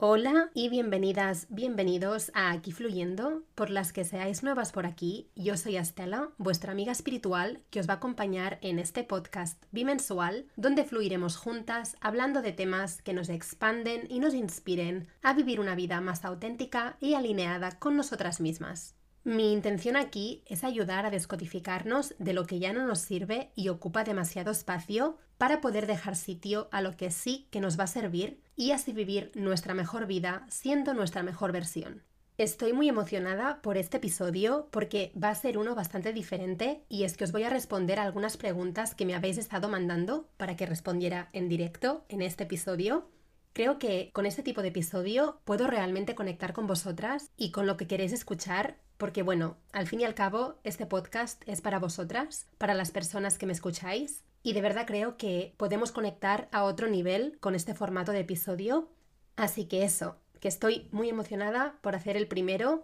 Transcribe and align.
Hola 0.00 0.50
y 0.54 0.68
bienvenidas, 0.68 1.48
bienvenidos 1.50 2.30
a 2.32 2.52
Aquí 2.52 2.70
Fluyendo. 2.70 3.42
Por 3.56 3.68
las 3.68 3.92
que 3.92 4.04
seáis 4.04 4.44
nuevas 4.44 4.70
por 4.70 4.86
aquí, 4.86 5.28
yo 5.34 5.56
soy 5.56 5.76
Estela, 5.76 6.28
vuestra 6.38 6.70
amiga 6.70 6.92
espiritual, 6.92 7.64
que 7.70 7.80
os 7.80 7.88
va 7.88 7.94
a 7.94 7.96
acompañar 7.96 8.60
en 8.62 8.78
este 8.78 9.02
podcast 9.02 9.60
bimensual, 9.72 10.46
donde 10.54 10.84
fluiremos 10.84 11.36
juntas 11.36 11.96
hablando 12.00 12.42
de 12.42 12.52
temas 12.52 13.02
que 13.02 13.12
nos 13.12 13.28
expanden 13.28 14.06
y 14.08 14.20
nos 14.20 14.34
inspiren 14.34 15.08
a 15.20 15.34
vivir 15.34 15.58
una 15.58 15.74
vida 15.74 16.00
más 16.00 16.24
auténtica 16.24 16.96
y 17.00 17.14
alineada 17.14 17.80
con 17.80 17.96
nosotras 17.96 18.40
mismas. 18.40 18.94
Mi 19.24 19.52
intención 19.52 19.96
aquí 19.96 20.44
es 20.46 20.62
ayudar 20.62 21.06
a 21.06 21.10
descodificarnos 21.10 22.14
de 22.20 22.34
lo 22.34 22.46
que 22.46 22.60
ya 22.60 22.72
no 22.72 22.86
nos 22.86 23.00
sirve 23.00 23.50
y 23.56 23.68
ocupa 23.68 24.04
demasiado 24.04 24.52
espacio 24.52 25.18
para 25.38 25.60
poder 25.60 25.86
dejar 25.86 26.16
sitio 26.16 26.68
a 26.72 26.82
lo 26.82 26.96
que 26.96 27.10
sí 27.10 27.46
que 27.50 27.60
nos 27.60 27.78
va 27.78 27.84
a 27.84 27.86
servir 27.88 28.42
y 28.56 28.72
así 28.72 28.92
vivir 28.92 29.30
nuestra 29.34 29.72
mejor 29.72 30.06
vida 30.06 30.44
siendo 30.50 30.92
nuestra 30.92 31.22
mejor 31.22 31.52
versión. 31.52 32.02
Estoy 32.36 32.72
muy 32.72 32.88
emocionada 32.88 33.62
por 33.62 33.76
este 33.76 33.96
episodio 33.96 34.68
porque 34.70 35.12
va 35.20 35.30
a 35.30 35.34
ser 35.34 35.58
uno 35.58 35.74
bastante 35.74 36.12
diferente 36.12 36.84
y 36.88 37.04
es 37.04 37.16
que 37.16 37.24
os 37.24 37.32
voy 37.32 37.44
a 37.44 37.50
responder 37.50 37.98
algunas 37.98 38.36
preguntas 38.36 38.94
que 38.94 39.06
me 39.06 39.14
habéis 39.14 39.38
estado 39.38 39.68
mandando 39.68 40.28
para 40.36 40.56
que 40.56 40.66
respondiera 40.66 41.30
en 41.32 41.48
directo 41.48 42.04
en 42.08 42.22
este 42.22 42.44
episodio. 42.44 43.08
Creo 43.54 43.80
que 43.80 44.10
con 44.12 44.24
este 44.24 44.44
tipo 44.44 44.62
de 44.62 44.68
episodio 44.68 45.40
puedo 45.44 45.66
realmente 45.66 46.14
conectar 46.14 46.52
con 46.52 46.68
vosotras 46.68 47.30
y 47.36 47.50
con 47.50 47.66
lo 47.66 47.76
que 47.76 47.88
queréis 47.88 48.12
escuchar 48.12 48.76
porque 48.98 49.22
bueno, 49.22 49.56
al 49.72 49.86
fin 49.86 50.00
y 50.00 50.04
al 50.04 50.14
cabo, 50.14 50.58
este 50.64 50.84
podcast 50.84 51.42
es 51.46 51.60
para 51.60 51.78
vosotras, 51.78 52.46
para 52.58 52.74
las 52.74 52.90
personas 52.90 53.38
que 53.38 53.46
me 53.46 53.52
escucháis, 53.52 54.24
y 54.48 54.54
de 54.54 54.62
verdad 54.62 54.86
creo 54.86 55.18
que 55.18 55.52
podemos 55.58 55.92
conectar 55.92 56.48
a 56.52 56.64
otro 56.64 56.88
nivel 56.88 57.36
con 57.38 57.54
este 57.54 57.74
formato 57.74 58.12
de 58.12 58.20
episodio. 58.20 58.88
Así 59.36 59.66
que 59.66 59.84
eso, 59.84 60.16
que 60.40 60.48
estoy 60.48 60.88
muy 60.90 61.10
emocionada 61.10 61.76
por 61.82 61.94
hacer 61.94 62.16
el 62.16 62.28
primero. 62.28 62.82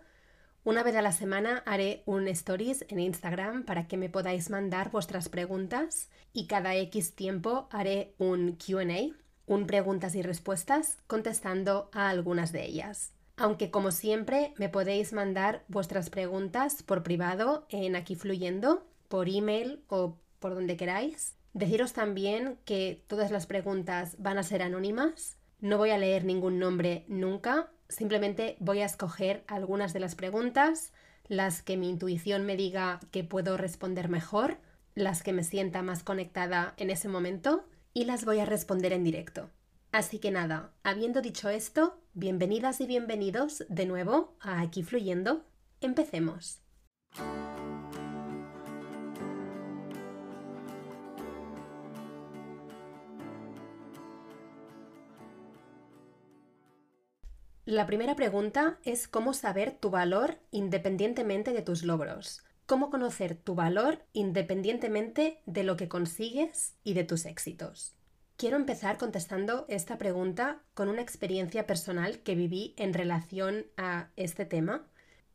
Una 0.65 0.83
vez 0.83 0.95
a 0.95 1.01
la 1.01 1.13
semana 1.13 1.63
haré 1.65 2.03
un 2.05 2.29
stories 2.29 2.85
en 2.91 3.01
Instagram 3.01 3.65
para 3.65 3.89
que 3.89 3.97
me 3.97 4.11
podáis 4.11 4.51
mandar 4.51 4.91
vuestras 4.91 5.31
preguntas 5.31 6.11
y 6.35 6.49
cada 6.49 6.75
X 6.77 7.15
tiempo 7.15 7.67
haré 7.71 8.13
un 8.19 8.59
QA, 8.59 9.17
un 9.47 9.67
preguntas 9.67 10.15
y 10.17 10.21
respuestas, 10.21 10.99
contestando 11.07 11.89
a 11.95 12.11
algunas 12.11 12.53
de 12.53 12.67
ellas. 12.67 13.15
Aunque 13.39 13.71
como 13.71 13.91
siempre 13.91 14.53
me 14.59 14.69
podéis 14.69 15.15
mandar 15.15 15.65
vuestras 15.69 16.11
preguntas 16.11 16.83
por 16.83 17.03
privado 17.03 17.67
en 17.71 17.97
aquí 17.97 18.17
fluyendo, 18.17 18.87
por 19.09 19.31
email 19.31 19.83
o 19.89 20.19
por 20.41 20.55
donde 20.55 20.77
queráis. 20.77 21.35
Deciros 21.55 21.93
también 21.93 22.59
que 22.65 23.05
todas 23.07 23.31
las 23.31 23.47
preguntas 23.47 24.17
van 24.19 24.39
a 24.39 24.43
ser 24.43 24.61
anónimas. 24.61 25.39
No 25.61 25.79
voy 25.79 25.91
a 25.91 25.99
leer 25.99 26.25
ningún 26.25 26.59
nombre 26.59 27.05
nunca. 27.07 27.71
Simplemente 27.89 28.57
voy 28.59 28.81
a 28.81 28.87
escoger 28.87 29.45
algunas 29.47 29.93
de 29.93 30.01
las 30.01 30.17
preguntas, 30.17 30.93
las 31.29 31.63
que 31.63 31.77
mi 31.77 31.89
intuición 31.89 32.45
me 32.45 32.57
diga 32.57 32.99
que 33.13 33.23
puedo 33.23 33.57
responder 33.57 34.09
mejor, 34.09 34.59
las 34.97 35.23
que 35.23 35.33
me 35.33 35.45
sienta 35.45 35.83
más 35.83 36.03
conectada 36.03 36.75
en 36.77 36.91
ese 36.91 37.09
momento 37.09 37.65
y 37.93 38.05
las 38.05 38.25
voy 38.25 38.41
a 38.41 38.47
responder 38.47 38.93
en 38.93 39.05
directo. 39.05 39.49
Así 39.93 40.19
que 40.19 40.33
nada, 40.33 40.73
habiendo 40.83 41.23
dicho 41.23 41.49
esto, 41.51 42.01
bienvenidas 42.15 42.81
y 42.81 42.89
bienvenidos 42.89 43.65
de 43.69 43.87
nuevo 43.87 44.35
a 44.41 44.61
Aquí 44.61 44.83
Fluyendo. 44.83 45.45
Empecemos. 45.81 46.59
La 57.67 57.87
primera 57.87 58.15
pregunta 58.15 58.79
es 58.85 59.09
cómo 59.09 59.33
saber 59.33 59.73
tu 59.73 59.89
valor 59.89 60.39
independientemente 60.51 61.55
de 61.55 61.63
tus 61.63 61.83
logros. 61.83 62.45
Cómo 62.67 62.91
conocer 62.91 63.37
tu 63.37 63.55
valor 63.55 64.05
independientemente 64.13 65.41
de 65.47 65.65
lo 65.65 65.79
que 65.79 65.89
consigues 65.89 66.75
y 66.85 66.93
de 66.93 67.05
tus 67.05 67.25
éxitos. 67.25 67.95
Quiero 68.37 68.59
empezar 68.59 68.99
contestando 68.99 69.65
esta 69.69 69.97
pregunta 69.97 70.61
con 70.75 70.91
una 70.91 71.01
experiencia 71.01 71.67
personal 71.67 72.19
que 72.19 72.35
viví 72.35 72.75
en 72.77 72.93
relación 72.93 73.65
a 73.79 74.11
este 74.17 74.45
tema. 74.45 74.87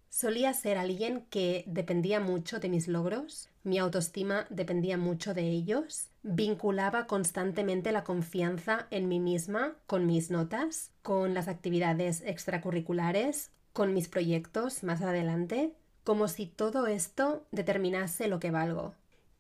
Solía 0.09 0.53
ser 0.53 0.78
alguien 0.78 1.26
que 1.32 1.64
dependía 1.66 2.20
mucho 2.20 2.59
de 2.59 2.70
mis 2.70 2.88
logros, 2.88 3.50
mi 3.64 3.80
autoestima 3.80 4.46
dependía 4.52 4.98
mucho 4.98 5.34
de 5.34 5.50
ellos, 5.50 6.09
vinculaba 6.24 7.07
constantemente 7.07 7.91
la 7.91 8.03
confianza 8.03 8.88
en 8.91 9.07
mí 9.07 9.19
misma 9.19 9.75
con 9.88 10.06
mis 10.06 10.31
notas, 10.31 10.91
con 11.02 11.34
las 11.34 11.47
actividades 11.47 12.22
extracurriculares, 12.25 13.52
con 13.74 13.94
mis 13.94 14.07
proyectos 14.07 14.84
más 14.84 15.02
adelante, 15.02 15.74
como 16.03 16.28
si 16.28 16.46
todo 16.46 16.88
esto 16.88 17.46
determinase 17.52 18.28
lo 18.28 18.40
que 18.40 18.52
valgo. 18.52 18.96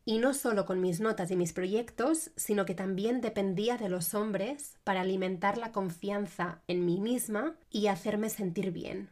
Y 0.05 0.17
no 0.17 0.33
solo 0.33 0.65
con 0.65 0.81
mis 0.81 1.01
notas 1.01 1.29
y 1.29 1.35
mis 1.35 1.53
proyectos, 1.53 2.31
sino 2.35 2.65
que 2.65 2.73
también 2.73 3.21
dependía 3.21 3.77
de 3.77 3.89
los 3.89 4.13
hombres 4.13 4.75
para 4.83 5.01
alimentar 5.01 5.57
la 5.57 5.71
confianza 5.71 6.61
en 6.67 6.85
mí 6.85 6.99
misma 6.99 7.55
y 7.69 7.87
hacerme 7.87 8.29
sentir 8.29 8.71
bien. 8.71 9.09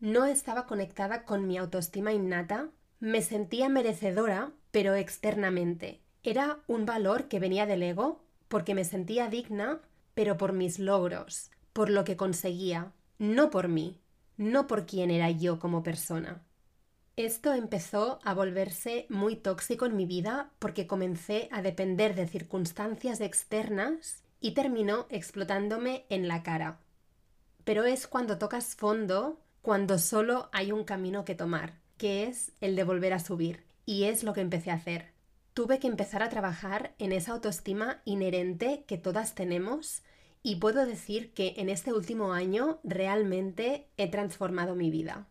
No 0.00 0.24
estaba 0.24 0.66
conectada 0.66 1.24
con 1.24 1.46
mi 1.46 1.58
autoestima 1.58 2.12
innata, 2.12 2.70
me 3.00 3.22
sentía 3.22 3.68
merecedora, 3.68 4.52
pero 4.70 4.94
externamente. 4.94 6.00
Era 6.22 6.60
un 6.66 6.86
valor 6.86 7.28
que 7.28 7.40
venía 7.40 7.66
del 7.66 7.82
ego, 7.82 8.22
porque 8.48 8.74
me 8.74 8.84
sentía 8.84 9.28
digna, 9.28 9.80
pero 10.14 10.36
por 10.36 10.52
mis 10.52 10.78
logros, 10.78 11.50
por 11.72 11.88
lo 11.88 12.04
que 12.04 12.16
conseguía, 12.16 12.92
no 13.18 13.50
por 13.50 13.68
mí, 13.68 13.98
no 14.36 14.66
por 14.66 14.86
quién 14.86 15.10
era 15.10 15.30
yo 15.30 15.58
como 15.58 15.82
persona. 15.82 16.42
Esto 17.16 17.52
empezó 17.52 18.18
a 18.24 18.34
volverse 18.34 19.06
muy 19.08 19.36
tóxico 19.36 19.86
en 19.86 19.96
mi 19.96 20.06
vida 20.06 20.50
porque 20.58 20.86
comencé 20.86 21.48
a 21.52 21.60
depender 21.62 22.14
de 22.14 22.26
circunstancias 22.26 23.20
externas 23.20 24.22
y 24.40 24.52
terminó 24.52 25.06
explotándome 25.10 26.06
en 26.08 26.28
la 26.28 26.42
cara. 26.42 26.80
Pero 27.64 27.84
es 27.84 28.06
cuando 28.06 28.38
tocas 28.38 28.74
fondo 28.74 29.38
cuando 29.62 29.98
solo 29.98 30.48
hay 30.52 30.72
un 30.72 30.84
camino 30.84 31.24
que 31.26 31.34
tomar, 31.34 31.74
que 31.98 32.24
es 32.24 32.52
el 32.62 32.76
de 32.76 32.84
volver 32.84 33.12
a 33.12 33.18
subir. 33.18 33.64
Y 33.84 34.04
es 34.04 34.22
lo 34.24 34.32
que 34.32 34.40
empecé 34.40 34.70
a 34.70 34.74
hacer. 34.74 35.12
Tuve 35.54 35.78
que 35.78 35.88
empezar 35.88 36.22
a 36.22 36.28
trabajar 36.28 36.94
en 36.98 37.12
esa 37.12 37.32
autoestima 37.32 38.00
inherente 38.04 38.84
que 38.86 38.98
todas 38.98 39.34
tenemos 39.34 40.02
y 40.42 40.56
puedo 40.56 40.86
decir 40.86 41.32
que 41.34 41.54
en 41.56 41.68
este 41.68 41.92
último 41.92 42.32
año 42.32 42.80
realmente 42.84 43.88
he 43.96 44.08
transformado 44.08 44.74
mi 44.74 44.90
vida. 44.90 45.26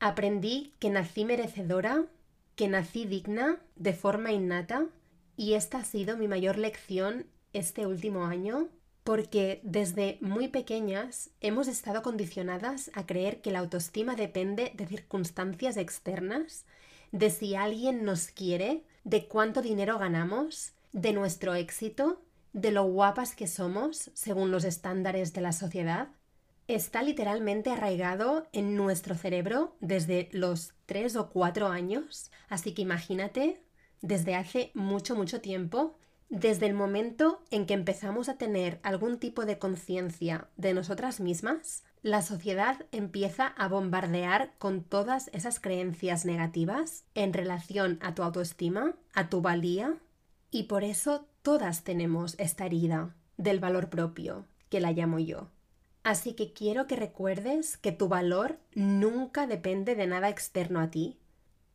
Aprendí 0.00 0.74
que 0.78 0.90
nací 0.90 1.24
merecedora, 1.24 2.06
que 2.56 2.68
nací 2.68 3.04
digna 3.04 3.60
de 3.76 3.92
forma 3.92 4.32
innata 4.32 4.86
y 5.36 5.54
esta 5.54 5.78
ha 5.78 5.84
sido 5.84 6.16
mi 6.16 6.28
mayor 6.28 6.56
lección 6.56 7.26
este 7.52 7.86
último 7.86 8.24
año 8.24 8.68
porque 9.02 9.60
desde 9.62 10.16
muy 10.20 10.48
pequeñas 10.48 11.30
hemos 11.40 11.68
estado 11.68 12.02
condicionadas 12.02 12.90
a 12.94 13.06
creer 13.06 13.42
que 13.42 13.50
la 13.50 13.58
autoestima 13.58 14.14
depende 14.14 14.72
de 14.74 14.86
circunstancias 14.86 15.76
externas, 15.76 16.64
de 17.12 17.28
si 17.28 17.54
alguien 17.54 18.04
nos 18.04 18.28
quiere, 18.28 18.82
de 19.04 19.28
cuánto 19.28 19.62
dinero 19.62 19.98
ganamos, 19.98 20.72
de 20.92 21.12
nuestro 21.12 21.54
éxito, 21.54 22.22
de 22.52 22.70
lo 22.70 22.84
guapas 22.84 23.34
que 23.34 23.46
somos 23.46 24.10
según 24.14 24.50
los 24.50 24.64
estándares 24.64 25.32
de 25.32 25.40
la 25.40 25.52
sociedad 25.52 26.08
está 26.68 27.02
literalmente 27.02 27.70
arraigado 27.70 28.46
en 28.52 28.76
nuestro 28.76 29.14
cerebro 29.14 29.76
desde 29.80 30.28
los 30.32 30.72
3 30.86 31.16
o 31.16 31.28
4 31.30 31.68
años, 31.68 32.30
así 32.48 32.72
que 32.72 32.82
imagínate, 32.82 33.62
desde 34.00 34.34
hace 34.34 34.70
mucho, 34.74 35.14
mucho 35.14 35.40
tiempo, 35.40 35.98
desde 36.30 36.66
el 36.66 36.74
momento 36.74 37.42
en 37.50 37.66
que 37.66 37.74
empezamos 37.74 38.28
a 38.28 38.38
tener 38.38 38.80
algún 38.82 39.18
tipo 39.18 39.44
de 39.44 39.58
conciencia 39.58 40.48
de 40.56 40.74
nosotras 40.74 41.20
mismas, 41.20 41.84
la 42.04 42.20
sociedad 42.20 42.84
empieza 42.92 43.46
a 43.46 43.66
bombardear 43.66 44.52
con 44.58 44.84
todas 44.84 45.30
esas 45.32 45.58
creencias 45.58 46.26
negativas 46.26 47.04
en 47.14 47.32
relación 47.32 47.98
a 48.02 48.14
tu 48.14 48.22
autoestima, 48.22 48.94
a 49.14 49.30
tu 49.30 49.40
valía, 49.40 49.96
y 50.50 50.64
por 50.64 50.84
eso 50.84 51.26
todas 51.40 51.82
tenemos 51.82 52.34
esta 52.38 52.66
herida 52.66 53.16
del 53.38 53.58
valor 53.58 53.88
propio, 53.88 54.44
que 54.68 54.80
la 54.80 54.92
llamo 54.92 55.18
yo. 55.18 55.48
Así 56.02 56.34
que 56.34 56.52
quiero 56.52 56.86
que 56.86 56.96
recuerdes 56.96 57.78
que 57.78 57.90
tu 57.90 58.06
valor 58.06 58.58
nunca 58.74 59.46
depende 59.46 59.94
de 59.94 60.06
nada 60.06 60.28
externo 60.28 60.80
a 60.80 60.90
ti. 60.90 61.16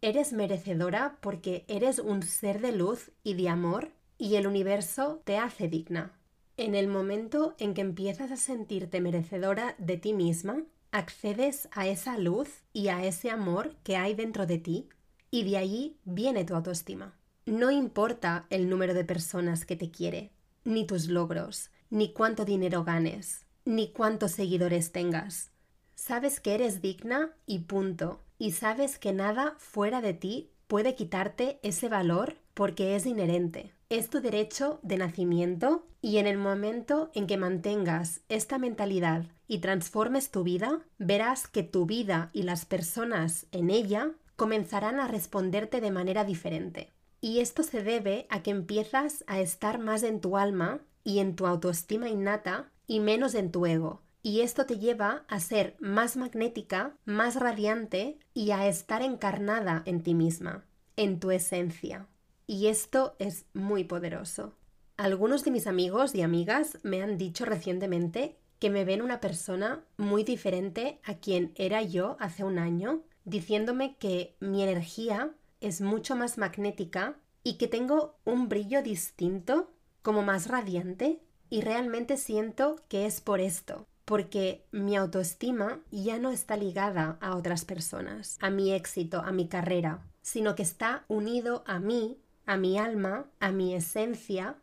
Eres 0.04 0.32
merecedora 0.32 1.18
porque 1.22 1.66
eres 1.68 1.98
un 1.98 2.22
ser 2.22 2.62
de 2.62 2.72
luz 2.72 3.10
y 3.24 3.34
de 3.34 3.50
amor 3.50 3.94
y 4.20 4.36
el 4.36 4.46
universo 4.46 5.24
te 5.24 5.40
hace 5.40 5.68
digna. 5.68 6.19
En 6.60 6.76
el 6.76 6.90
momento 6.90 7.56
en 7.58 7.74
que 7.74 7.80
empiezas 7.80 8.32
a 8.32 8.36
sentirte 8.36 9.00
merecedora 9.00 9.76
de 9.78 9.96
ti 9.96 10.12
misma, 10.12 10.66
accedes 10.92 11.70
a 11.72 11.88
esa 11.88 12.18
luz 12.18 12.50
y 12.74 12.90
a 12.90 13.06
ese 13.06 13.30
amor 13.30 13.78
que 13.82 13.96
hay 13.96 14.14
dentro 14.14 14.46
de 14.46 14.58
ti 14.58 14.90
y 15.32 15.50
de 15.50 15.56
allí 15.56 15.96
viene 16.04 16.44
tu 16.44 16.56
autoestima. 16.56 17.16
No 17.46 17.72
importa 17.72 18.46
el 18.50 18.68
número 18.68 18.94
de 18.94 19.06
personas 19.06 19.66
que 19.66 19.78
te 19.78 19.90
quiere, 19.90 20.32
ni 20.66 20.86
tus 20.86 21.08
logros, 21.08 21.72
ni 21.90 22.12
cuánto 22.12 22.44
dinero 22.44 22.84
ganes, 22.84 23.46
ni 23.64 23.94
cuántos 23.94 24.32
seguidores 24.32 24.92
tengas. 24.92 25.52
Sabes 25.96 26.42
que 26.42 26.56
eres 26.56 26.82
digna 26.82 27.32
y 27.46 27.60
punto. 27.60 28.20
Y 28.38 28.52
sabes 28.52 29.00
que 29.00 29.14
nada 29.14 29.56
fuera 29.60 30.02
de 30.02 30.14
ti 30.14 30.50
puede 30.68 30.94
quitarte 30.94 31.62
ese 31.64 31.88
valor 31.88 32.36
porque 32.54 32.98
es 32.98 33.06
inherente. 33.06 33.79
Es 33.90 34.12
tu 34.12 34.22
derecho 34.22 34.80
de 34.84 34.98
nacimiento 34.98 35.88
y 36.00 36.18
en 36.18 36.28
el 36.28 36.38
momento 36.38 37.10
en 37.16 37.26
que 37.26 37.38
mantengas 37.38 38.22
esta 38.30 38.60
mentalidad 38.60 39.26
y 39.48 39.62
transformes 39.62 40.30
tu 40.30 40.44
vida, 40.44 40.86
verás 41.00 41.48
que 41.48 41.64
tu 41.64 41.88
vida 41.88 42.30
y 42.32 42.44
las 42.44 42.66
personas 42.66 43.48
en 43.52 43.72
ella 43.72 44.12
comenzarán 44.36 45.00
a 45.00 45.08
responderte 45.08 45.82
de 45.82 45.90
manera 45.90 46.24
diferente. 46.24 46.92
Y 47.20 47.40
esto 47.40 47.64
se 47.64 47.82
debe 47.82 48.28
a 48.30 48.44
que 48.44 48.52
empiezas 48.52 49.24
a 49.26 49.40
estar 49.40 49.80
más 49.80 50.04
en 50.04 50.22
tu 50.22 50.38
alma 50.38 50.82
y 51.04 51.18
en 51.18 51.36
tu 51.36 51.48
autoestima 51.48 52.10
innata 52.10 52.70
y 52.86 53.00
menos 53.00 53.34
en 53.34 53.52
tu 53.52 53.66
ego. 53.66 54.04
Y 54.22 54.42
esto 54.42 54.68
te 54.68 54.78
lleva 54.78 55.26
a 55.28 55.40
ser 55.40 55.76
más 55.80 56.16
magnética, 56.16 56.96
más 57.06 57.38
radiante 57.38 58.20
y 58.36 58.52
a 58.52 58.68
estar 58.68 59.02
encarnada 59.02 59.82
en 59.88 60.04
ti 60.04 60.14
misma, 60.14 60.64
en 60.96 61.20
tu 61.20 61.32
esencia. 61.32 62.08
Y 62.50 62.66
esto 62.66 63.16
es 63.20 63.46
muy 63.54 63.84
poderoso. 63.84 64.54
Algunos 64.98 65.44
de 65.44 65.52
mis 65.52 65.68
amigos 65.68 66.16
y 66.16 66.24
amigas 66.24 66.80
me 66.82 67.04
han 67.04 67.20
dicho 67.20 67.46
recientemente 67.46 68.40
que 68.58 68.72
me 68.72 68.86
ven 68.86 69.04
una 69.04 69.20
persona 69.20 69.84
muy 69.98 70.24
diferente 70.24 71.00
a 71.04 71.14
quien 71.14 71.52
era 71.54 71.84
yo 71.84 72.18
hace 72.20 72.44
un 72.44 72.58
año, 72.58 73.04
diciéndome 73.24 73.98
que 73.98 74.36
mi 74.40 74.64
energía 74.64 75.30
es 75.62 75.82
mucho 75.82 76.16
más 76.16 76.40
magnética 76.40 77.20
y 77.44 77.60
que 77.60 77.68
tengo 77.68 78.16
un 78.26 78.50
brillo 78.50 78.82
distinto, 78.82 79.70
como 80.02 80.24
más 80.24 80.48
radiante, 80.48 81.22
y 81.52 81.62
realmente 81.62 82.18
siento 82.18 82.78
que 82.88 83.06
es 83.06 83.22
por 83.22 83.42
esto, 83.42 83.86
porque 84.06 84.66
mi 84.72 84.98
autoestima 84.98 85.82
ya 85.92 86.18
no 86.18 86.32
está 86.32 86.58
ligada 86.58 87.20
a 87.22 87.36
otras 87.36 87.64
personas, 87.64 88.40
a 88.42 88.50
mi 88.50 88.74
éxito, 88.74 89.20
a 89.20 89.32
mi 89.32 89.48
carrera, 89.48 90.04
sino 90.24 90.56
que 90.56 90.64
está 90.64 91.06
unido 91.10 91.64
a 91.68 91.78
mí, 91.78 92.18
a 92.50 92.58
mi 92.58 92.80
alma, 92.80 93.28
a 93.40 93.52
mi 93.52 93.76
esencia 93.76 94.56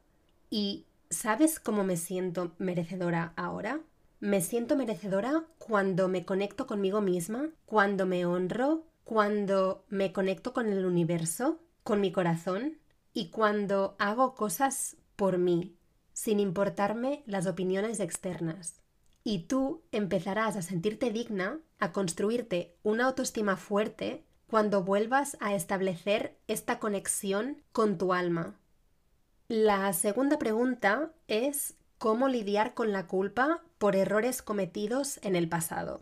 y 0.50 0.86
¿sabes 1.08 1.60
cómo 1.60 1.84
me 1.84 1.96
siento 1.96 2.50
merecedora 2.58 3.32
ahora? 3.36 3.78
Me 4.18 4.40
siento 4.40 4.74
merecedora 4.74 5.44
cuando 5.58 6.08
me 6.08 6.24
conecto 6.24 6.66
conmigo 6.66 7.00
misma, 7.00 7.48
cuando 7.64 8.04
me 8.04 8.26
honro, 8.26 8.82
cuando 9.04 9.84
me 9.88 10.12
conecto 10.12 10.52
con 10.52 10.66
el 10.72 10.84
universo, 10.84 11.60
con 11.84 12.00
mi 12.00 12.10
corazón 12.10 12.78
y 13.12 13.28
cuando 13.30 13.94
hago 14.00 14.34
cosas 14.34 14.96
por 15.14 15.38
mí, 15.38 15.76
sin 16.12 16.40
importarme 16.40 17.22
las 17.24 17.46
opiniones 17.46 18.00
externas. 18.00 18.80
Y 19.22 19.44
tú 19.44 19.84
empezarás 19.92 20.56
a 20.56 20.62
sentirte 20.62 21.12
digna, 21.12 21.60
a 21.78 21.92
construirte 21.92 22.74
una 22.82 23.06
autoestima 23.06 23.56
fuerte 23.56 24.24
cuando 24.46 24.82
vuelvas 24.82 25.36
a 25.40 25.54
establecer 25.54 26.36
esta 26.46 26.78
conexión 26.78 27.62
con 27.72 27.98
tu 27.98 28.12
alma. 28.12 28.54
La 29.48 29.92
segunda 29.92 30.38
pregunta 30.38 31.12
es 31.28 31.74
cómo 31.98 32.28
lidiar 32.28 32.74
con 32.74 32.92
la 32.92 33.06
culpa 33.06 33.62
por 33.78 33.96
errores 33.96 34.42
cometidos 34.42 35.18
en 35.22 35.36
el 35.36 35.48
pasado. 35.48 36.00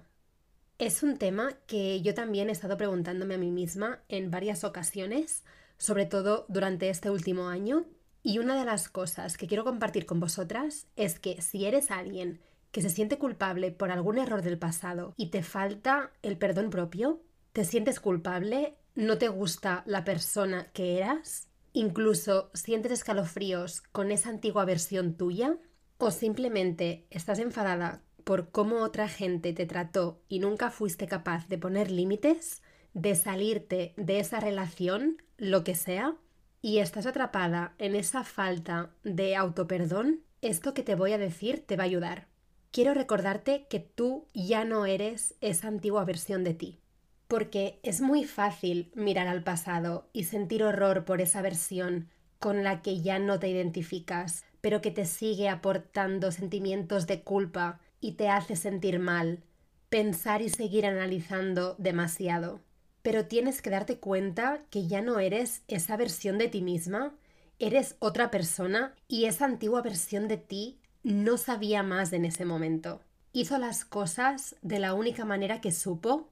Es 0.79 1.03
un 1.03 1.19
tema 1.19 1.55
que 1.67 2.03
yo 2.03 2.15
también 2.15 2.49
he 2.49 2.53
estado 2.53 2.77
preguntándome 2.77 3.35
a 3.35 3.39
mí 3.39 3.51
misma 3.51 4.01
en 4.09 4.31
varias 4.31 4.65
ocasiones, 4.65 5.45
sobre 5.79 6.05
todo 6.05 6.47
durante 6.49 6.91
este 6.91 7.11
último 7.11 7.49
año, 7.49 7.85
y 8.23 8.39
una 8.39 8.59
de 8.59 8.65
las 8.65 8.89
cosas 8.89 9.37
que 9.37 9.47
quiero 9.47 9.65
compartir 9.65 10.07
con 10.07 10.19
vosotras 10.19 10.87
es 10.97 11.19
que 11.19 11.41
si 11.43 11.67
eres 11.67 11.91
alguien 11.91 12.41
que 12.73 12.83
se 12.83 12.91
siente 12.91 13.19
culpable 13.19 13.71
por 13.71 13.93
algún 13.93 14.19
error 14.19 14.43
del 14.43 14.59
pasado 14.59 15.15
y 15.17 15.27
te 15.27 15.43
falta 15.43 16.11
el 16.23 16.37
perdón 16.39 16.71
propio, 16.71 17.21
te 17.55 17.65
sientes 17.65 18.01
culpable, 18.01 18.75
no 18.97 19.17
te 19.17 19.29
gusta 19.29 19.85
la 19.87 20.03
persona 20.03 20.73
que 20.73 20.99
eras, 20.99 21.47
incluso 21.73 22.51
sientes 22.53 22.91
escalofríos 22.91 23.81
con 23.81 24.11
esa 24.11 24.31
antigua 24.31 24.65
versión 24.65 25.17
tuya, 25.17 25.57
o 25.99 26.11
simplemente 26.11 27.07
estás 27.11 27.39
enfadada 27.39 28.03
por 28.25 28.51
cómo 28.51 28.79
otra 28.83 29.07
gente 29.07 29.53
te 29.53 29.67
trató 29.67 30.21
y 30.29 30.41
nunca 30.41 30.73
fuiste 30.73 31.07
capaz 31.07 31.47
de 31.47 31.57
poner 31.57 31.93
límites, 31.93 32.61
de 32.93 33.15
salirte 33.15 33.95
de 33.97 34.19
esa 34.19 34.41
relación, 34.41 35.23
lo 35.37 35.63
que 35.63 35.77
sea, 35.77 36.17
y 36.61 36.79
estás 36.79 37.07
atrapada 37.07 37.77
en 37.79 37.95
esa 37.95 38.25
falta 38.25 38.91
de 39.05 39.37
autoperdón, 39.37 40.23
esto 40.43 40.75
que 40.75 40.83
te 40.83 40.97
voy 40.97 41.13
a 41.13 41.19
decir 41.19 41.65
te 41.65 41.77
va 41.77 41.85
a 41.85 41.87
ayudar. 41.87 42.27
Quiero 42.73 42.95
recordarte 42.95 43.69
que 43.71 43.79
tú 43.79 44.27
ya 44.35 44.65
no 44.65 44.87
eres 44.87 45.37
esa 45.41 45.69
antigua 45.69 46.05
versión 46.05 46.43
de 46.43 46.55
ti. 46.55 46.81
Porque 47.29 47.81
es 47.83 48.01
muy 48.01 48.25
fácil 48.25 48.91
mirar 48.95 49.27
al 49.27 49.43
pasado 49.43 50.09
y 50.13 50.25
sentir 50.25 50.63
horror 50.63 51.05
por 51.05 51.21
esa 51.21 51.43
versión 51.43 52.09
con 52.39 52.63
la 52.63 52.83
que 52.83 53.01
ya 53.01 53.19
no 53.19 53.39
te 53.39 53.49
identificas, 53.49 54.45
pero 54.61 54.81
que 54.81 54.91
te 54.91 55.07
sigue 55.07 55.49
aportando 55.49 56.31
sentimientos 56.31 57.07
de 57.07 57.23
culpa 57.23 57.81
y 58.01 58.13
te 58.13 58.29
hace 58.29 58.57
sentir 58.57 58.99
mal, 58.99 59.43
pensar 59.89 60.43
y 60.43 60.51
seguir 60.51 60.85
analizando 60.85 61.75
demasiado 61.79 62.61
pero 63.05 63.27
tienes 63.27 63.61
que 63.61 63.69
darte 63.69 63.99
cuenta 63.99 64.63
que 64.71 64.87
ya 64.87 65.03
no 65.03 65.19
eres 65.19 65.63
esa 65.69 65.95
versión 65.99 66.39
de 66.39 66.49
ti 66.49 66.63
misma, 66.63 67.15
eres 67.59 67.97
otra 67.99 68.31
persona 68.31 68.95
y 69.09 69.27
esa 69.27 69.45
antigua 69.45 69.83
versión 69.83 70.27
de 70.27 70.39
ti 70.39 70.79
no 71.03 71.37
sabía 71.37 71.83
más 71.83 72.15
en 72.15 72.25
ese 72.25 72.47
momento. 72.47 73.03
Hizo 73.35 73.59
las 73.59 73.85
cosas 73.85 74.57
de 74.63 74.79
la 74.79 74.95
única 74.95 75.27
manera 75.27 75.61
que 75.61 75.71
supo, 75.71 76.31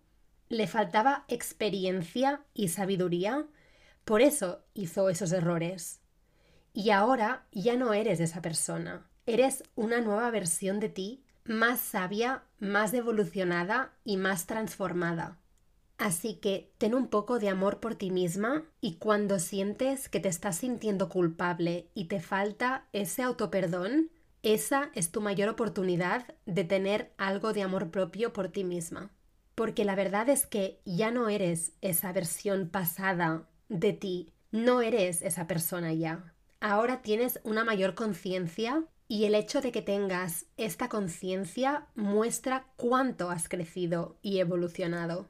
le 0.53 0.67
faltaba 0.67 1.25
experiencia 1.29 2.43
y 2.53 2.69
sabiduría, 2.69 3.47
por 4.05 4.21
eso 4.21 4.63
hizo 4.75 5.09
esos 5.09 5.33
errores. 5.33 6.03
Y 6.75 6.91
ahora 6.91 7.47
ya 7.53 7.75
no 7.77 7.95
eres 7.95 8.21
esa 8.21 8.43
persona, 8.43 9.09
eres 9.25 9.65
una 9.77 10.03
nueva 10.03 10.31
versión 10.31 10.79
de 10.79 10.91
ti, 10.91 11.25
más 11.45 11.81
sabia, 11.81 12.45
más 12.59 12.93
evolucionada 12.93 13.95
y 14.05 14.19
más 14.19 14.47
transformada. 14.47 15.39
Así 15.97 16.35
que 16.35 16.71
ten 16.77 16.95
un 16.95 17.09
poco 17.09 17.39
de 17.39 17.49
amor 17.49 17.81
por 17.81 17.95
ti 17.95 18.11
misma 18.11 18.65
y 18.83 18.97
cuando 18.97 19.39
sientes 19.39 20.11
que 20.11 20.21
te 20.21 20.29
estás 20.29 20.57
sintiendo 20.57 21.09
culpable 21.09 21.89
y 21.95 22.07
te 22.07 22.21
falta 22.21 22.89
ese 22.93 23.23
autoperdón, 23.23 24.11
esa 24.43 24.91
es 24.95 25.13
tu 25.13 25.23
mayor 25.23 25.49
oportunidad 25.49 26.27
de 26.45 26.65
tener 26.65 27.15
algo 27.17 27.55
de 27.55 27.63
amor 27.63 27.91
propio 27.91 28.35
por 28.35 28.49
ti 28.49 28.65
misma. 28.65 29.11
Porque 29.55 29.85
la 29.85 29.95
verdad 29.95 30.29
es 30.29 30.47
que 30.47 30.81
ya 30.85 31.11
no 31.11 31.29
eres 31.29 31.73
esa 31.81 32.13
versión 32.13 32.69
pasada 32.69 33.49
de 33.69 33.93
ti, 33.93 34.33
no 34.51 34.83
eres 34.83 35.23
esa 35.23 35.47
persona 35.47 35.93
ya. 35.93 36.35
Ahora 36.61 37.03
tienes 37.03 37.41
una 37.45 37.65
mayor 37.65 37.95
conciencia 37.95 38.85
y 39.09 39.25
el 39.25 39.35
hecho 39.35 39.61
de 39.61 39.73
que 39.73 39.83
tengas 39.83 40.47
esta 40.57 40.89
conciencia 40.89 41.87
muestra 41.95 42.67
cuánto 42.77 43.31
has 43.31 43.49
crecido 43.49 44.17
y 44.23 44.39
evolucionado. 44.39 45.29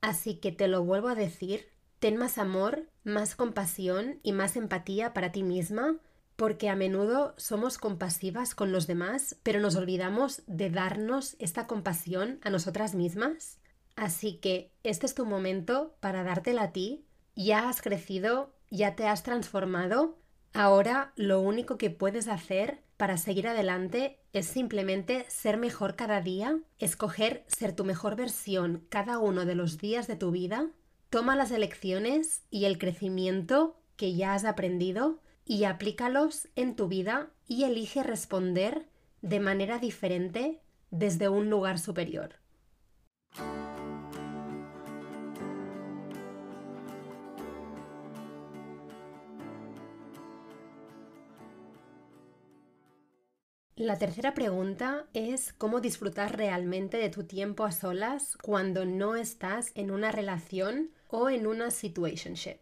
Así 0.00 0.36
que 0.36 0.52
te 0.52 0.68
lo 0.68 0.84
vuelvo 0.84 1.08
a 1.08 1.14
decir, 1.14 1.66
ten 1.98 2.16
más 2.16 2.38
amor, 2.38 2.88
más 3.02 3.34
compasión 3.34 4.20
y 4.22 4.32
más 4.32 4.56
empatía 4.56 5.12
para 5.12 5.32
ti 5.32 5.42
misma, 5.42 5.96
porque 6.36 6.68
a 6.68 6.76
menudo 6.76 7.34
somos 7.38 7.78
compasivas 7.78 8.54
con 8.54 8.70
los 8.70 8.86
demás, 8.86 9.36
pero 9.42 9.58
nos 9.58 9.74
olvidamos 9.74 10.42
de 10.46 10.70
darnos 10.70 11.36
esta 11.38 11.66
compasión 11.66 12.38
a 12.42 12.50
nosotras 12.50 12.94
mismas. 12.94 13.58
Así 13.96 14.34
que 14.34 14.70
este 14.82 15.06
es 15.06 15.14
tu 15.14 15.24
momento 15.24 15.96
para 16.00 16.22
dártela 16.22 16.64
a 16.64 16.72
ti. 16.72 17.06
Ya 17.34 17.68
has 17.68 17.80
crecido, 17.80 18.54
ya 18.70 18.94
te 18.94 19.06
has 19.06 19.22
transformado. 19.22 20.18
Ahora 20.52 21.12
lo 21.16 21.40
único 21.40 21.78
que 21.78 21.90
puedes 21.90 22.28
hacer 22.28 22.82
para 22.98 23.16
seguir 23.16 23.48
adelante 23.48 24.18
es 24.32 24.46
simplemente 24.46 25.24
ser 25.28 25.56
mejor 25.56 25.96
cada 25.96 26.20
día, 26.20 26.58
escoger 26.78 27.44
ser 27.46 27.74
tu 27.74 27.84
mejor 27.84 28.16
versión 28.16 28.86
cada 28.90 29.18
uno 29.18 29.44
de 29.44 29.54
los 29.54 29.78
días 29.78 30.06
de 30.06 30.16
tu 30.16 30.30
vida, 30.30 30.68
toma 31.10 31.36
las 31.36 31.50
elecciones 31.50 32.42
y 32.50 32.64
el 32.64 32.78
crecimiento 32.78 33.80
que 33.96 34.14
ya 34.14 34.34
has 34.34 34.44
aprendido 34.44 35.20
y 35.46 35.64
aplícalos 35.64 36.48
en 36.56 36.74
tu 36.74 36.88
vida 36.88 37.30
y 37.46 37.64
elige 37.64 38.02
responder 38.02 38.88
de 39.22 39.40
manera 39.40 39.78
diferente 39.78 40.60
desde 40.90 41.28
un 41.28 41.48
lugar 41.48 41.78
superior. 41.78 42.34
La 53.76 53.98
tercera 53.98 54.32
pregunta 54.34 55.06
es 55.12 55.52
cómo 55.52 55.80
disfrutar 55.80 56.36
realmente 56.36 56.96
de 56.96 57.10
tu 57.10 57.24
tiempo 57.24 57.64
a 57.64 57.72
solas 57.72 58.36
cuando 58.42 58.84
no 58.86 59.16
estás 59.16 59.70
en 59.74 59.90
una 59.90 60.10
relación 60.10 60.90
o 61.08 61.28
en 61.28 61.46
una 61.46 61.70
situationship. 61.70 62.60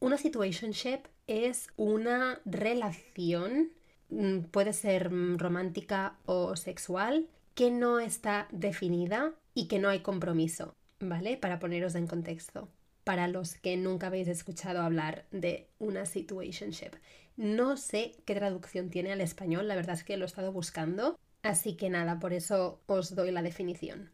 Una 0.00 0.16
situationship 0.16 1.00
es 1.26 1.68
una 1.76 2.40
relación, 2.44 3.72
mm, 4.10 4.40
puede 4.50 4.72
ser 4.72 5.10
romántica 5.38 6.18
o 6.26 6.56
sexual, 6.56 7.28
que 7.54 7.70
no 7.70 7.98
está 8.00 8.48
definida 8.52 9.34
y 9.54 9.66
que 9.68 9.78
no 9.78 9.88
hay 9.88 10.00
compromiso, 10.00 10.74
¿vale? 11.00 11.36
Para 11.36 11.58
poneros 11.58 11.94
en 11.94 12.06
contexto. 12.06 12.68
Para 13.04 13.28
los 13.28 13.54
que 13.54 13.76
nunca 13.76 14.08
habéis 14.08 14.28
escuchado 14.28 14.82
hablar 14.82 15.26
de 15.30 15.68
una 15.78 16.06
situationship. 16.06 16.92
No 17.36 17.76
sé 17.76 18.16
qué 18.24 18.34
traducción 18.34 18.90
tiene 18.90 19.12
al 19.12 19.20
español, 19.20 19.68
la 19.68 19.76
verdad 19.76 19.94
es 19.94 20.04
que 20.04 20.16
lo 20.16 20.24
he 20.24 20.26
estado 20.26 20.52
buscando, 20.52 21.18
así 21.42 21.76
que 21.76 21.90
nada, 21.90 22.18
por 22.18 22.32
eso 22.32 22.80
os 22.86 23.14
doy 23.14 23.30
la 23.30 23.42
definición. 23.42 24.10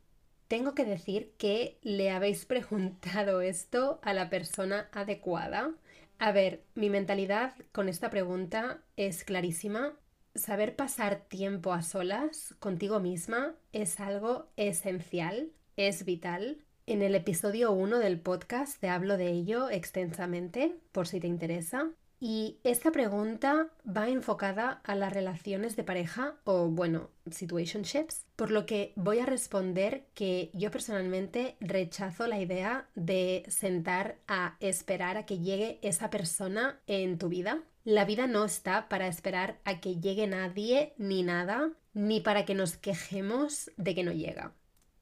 Tengo 0.49 0.75
que 0.75 0.85
decir 0.85 1.33
que 1.39 1.79
le 1.83 2.11
habéis 2.11 2.45
preguntado 2.47 3.41
esto 3.41 4.01
a 4.03 4.13
la 4.13 4.29
persona 4.29 4.89
adecuada. 4.93 5.73
A 6.19 6.33
ver, 6.33 6.65
mi 6.75 6.89
mentalidad 6.89 7.55
con 7.73 7.89
esta 7.89 8.11
pregunta 8.11 8.83
es 8.97 9.25
clarísima. 9.25 9.95
Saber 10.35 10.77
pasar 10.77 11.27
tiempo 11.29 11.73
a 11.73 11.83
solas 11.83 12.55
contigo 12.59 13.01
misma 13.01 13.55
es 13.73 14.01
algo 14.01 14.49
esencial, 14.57 15.53
es 15.77 16.05
vital. 16.05 16.65
En 16.87 17.03
el 17.03 17.15
episodio 17.15 17.73
1 17.73 17.99
del 17.99 18.21
podcast 18.21 18.81
te 18.81 18.89
hablo 18.89 19.17
de 19.17 19.29
ello 19.29 19.69
extensamente, 19.69 20.77
por 20.93 21.07
si 21.07 21.21
te 21.21 21.27
interesa. 21.27 21.91
Y 22.25 22.61
esta 22.63 22.93
pregunta 22.93 23.67
va 23.85 24.09
enfocada 24.09 24.81
a 24.85 24.95
las 24.95 25.13
relaciones 25.13 25.75
de 25.75 25.83
pareja 25.83 26.37
o, 26.45 26.69
bueno, 26.69 27.11
situationships, 27.29 28.27
por 28.37 28.53
lo 28.53 28.65
que 28.65 28.93
voy 28.95 29.19
a 29.19 29.27
responder 29.27 30.07
que 30.15 30.53
yo 30.55 30.71
personalmente 30.71 31.57
rechazo 31.59 32.29
la 32.29 32.39
idea 32.39 32.89
de 32.95 33.43
sentar 33.49 34.19
a 34.29 34.57
esperar 34.61 35.17
a 35.17 35.27
que 35.27 35.41
llegue 35.41 35.81
esa 35.83 36.11
persona 36.11 36.79
en 36.87 37.19
tu 37.19 37.29
vida. 37.29 37.65
La 37.83 38.05
vida 38.05 38.29
no 38.29 38.45
está 38.45 38.89
para 38.89 39.09
esperar 39.09 39.59
a 39.65 39.81
que 39.81 39.97
llegue 39.97 40.29
nadie 40.29 40.95
ni 40.99 41.25
nada, 41.25 41.73
ni 41.93 42.21
para 42.21 42.45
que 42.45 42.55
nos 42.55 42.77
quejemos 42.77 43.73
de 43.77 43.97
que 43.97 44.05
no 44.05 44.13
llega. 44.13 44.53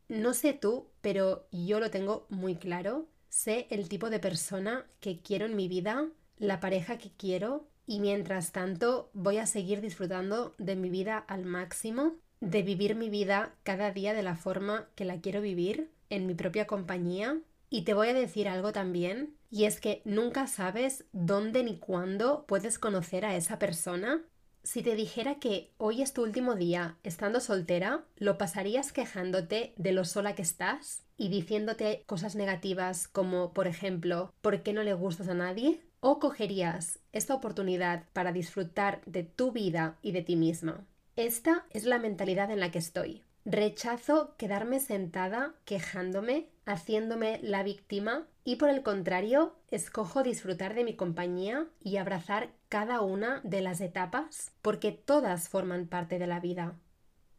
No 0.09 0.33
sé 0.33 0.55
tú, 0.55 0.87
pero 1.03 1.47
yo 1.53 1.81
lo 1.81 1.91
tengo 1.91 2.27
muy 2.31 2.55
claro. 2.55 3.09
Sé 3.29 3.67
el 3.69 3.91
tipo 3.91 4.09
de 4.09 4.21
persona 4.21 4.87
que 5.01 5.21
quiero 5.21 5.45
en 5.45 5.55
mi 5.55 5.69
vida 5.69 6.09
la 6.41 6.59
pareja 6.59 6.99
que 6.99 7.11
quiero 7.17 7.69
y 7.87 8.01
mientras 8.01 8.51
tanto 8.51 9.11
voy 9.13 9.37
a 9.37 9.47
seguir 9.47 9.81
disfrutando 9.81 10.55
de 10.59 10.75
mi 10.75 10.89
vida 10.89 11.19
al 11.19 11.45
máximo, 11.45 12.15
de 12.41 12.63
vivir 12.63 12.97
mi 12.97 13.11
vida 13.11 13.55
cada 13.63 13.93
día 13.93 14.15
de 14.15 14.23
la 14.23 14.35
forma 14.35 14.89
que 14.95 15.05
la 15.05 15.21
quiero 15.21 15.43
vivir 15.43 15.91
en 16.09 16.27
mi 16.27 16.35
propia 16.35 16.67
compañía. 16.67 17.39
Y 17.69 17.83
te 17.83 17.95
voy 17.95 18.09
a 18.09 18.15
decir 18.15 18.49
algo 18.49 18.73
también, 18.73 19.37
y 19.51 19.65
es 19.65 19.81
que 19.81 20.03
nunca 20.05 20.47
sabes 20.47 21.05
dónde 21.13 21.63
ni 21.63 21.77
cuándo 21.77 22.45
puedes 22.49 22.79
conocer 22.79 23.25
a 23.25 23.37
esa 23.37 23.59
persona. 23.59 24.23
Si 24.63 24.83
te 24.83 24.97
dijera 24.97 25.39
que 25.39 25.71
hoy 25.77 26.03
es 26.03 26.13
tu 26.13 26.23
último 26.23 26.55
día 26.55 26.97
estando 27.03 27.41
soltera, 27.41 28.05
¿lo 28.17 28.39
pasarías 28.39 28.93
quejándote 28.93 29.75
de 29.77 29.93
lo 29.93 30.05
sola 30.05 30.35
que 30.35 30.43
estás 30.43 31.05
y 31.17 31.29
diciéndote 31.29 32.03
cosas 32.07 32.35
negativas 32.35 33.09
como, 33.09 33.53
por 33.53 33.67
ejemplo, 33.67 34.33
¿por 34.41 34.63
qué 34.63 34.73
no 34.73 34.83
le 34.83 34.95
gustas 34.95 35.29
a 35.29 35.35
nadie? 35.35 35.81
¿O 36.03 36.19
cogerías 36.19 36.99
esta 37.13 37.35
oportunidad 37.35 38.05
para 38.15 38.33
disfrutar 38.33 39.03
de 39.05 39.23
tu 39.23 39.53
vida 39.53 39.99
y 40.01 40.13
de 40.13 40.23
ti 40.23 40.35
misma? 40.35 40.87
Esta 41.15 41.67
es 41.69 41.85
la 41.85 41.99
mentalidad 41.99 42.51
en 42.51 42.61
la 42.61 42.71
que 42.71 42.79
estoy. 42.79 43.23
Rechazo 43.45 44.35
quedarme 44.39 44.81
sentada 44.81 45.55
quejándome, 45.67 46.49
haciéndome 46.65 47.39
la 47.43 47.63
víctima 47.63 48.27
y 48.45 48.57
por 48.57 48.71
el 48.71 48.83
contrario, 48.83 49.55
escojo 49.71 50.23
disfrutar 50.23 50.75
de 50.75 50.85
mi 50.85 50.97
compañía 50.97 51.67
y 51.83 51.99
abrazar 51.99 52.51
cada 52.71 53.03
una 53.03 53.43
de 53.45 53.61
las 53.61 53.83
etapas 53.83 54.53
porque 54.63 54.93
todas 54.93 55.51
forman 55.51 55.87
parte 55.87 56.19
de 56.19 56.27
la 56.27 56.41
vida. 56.41 56.79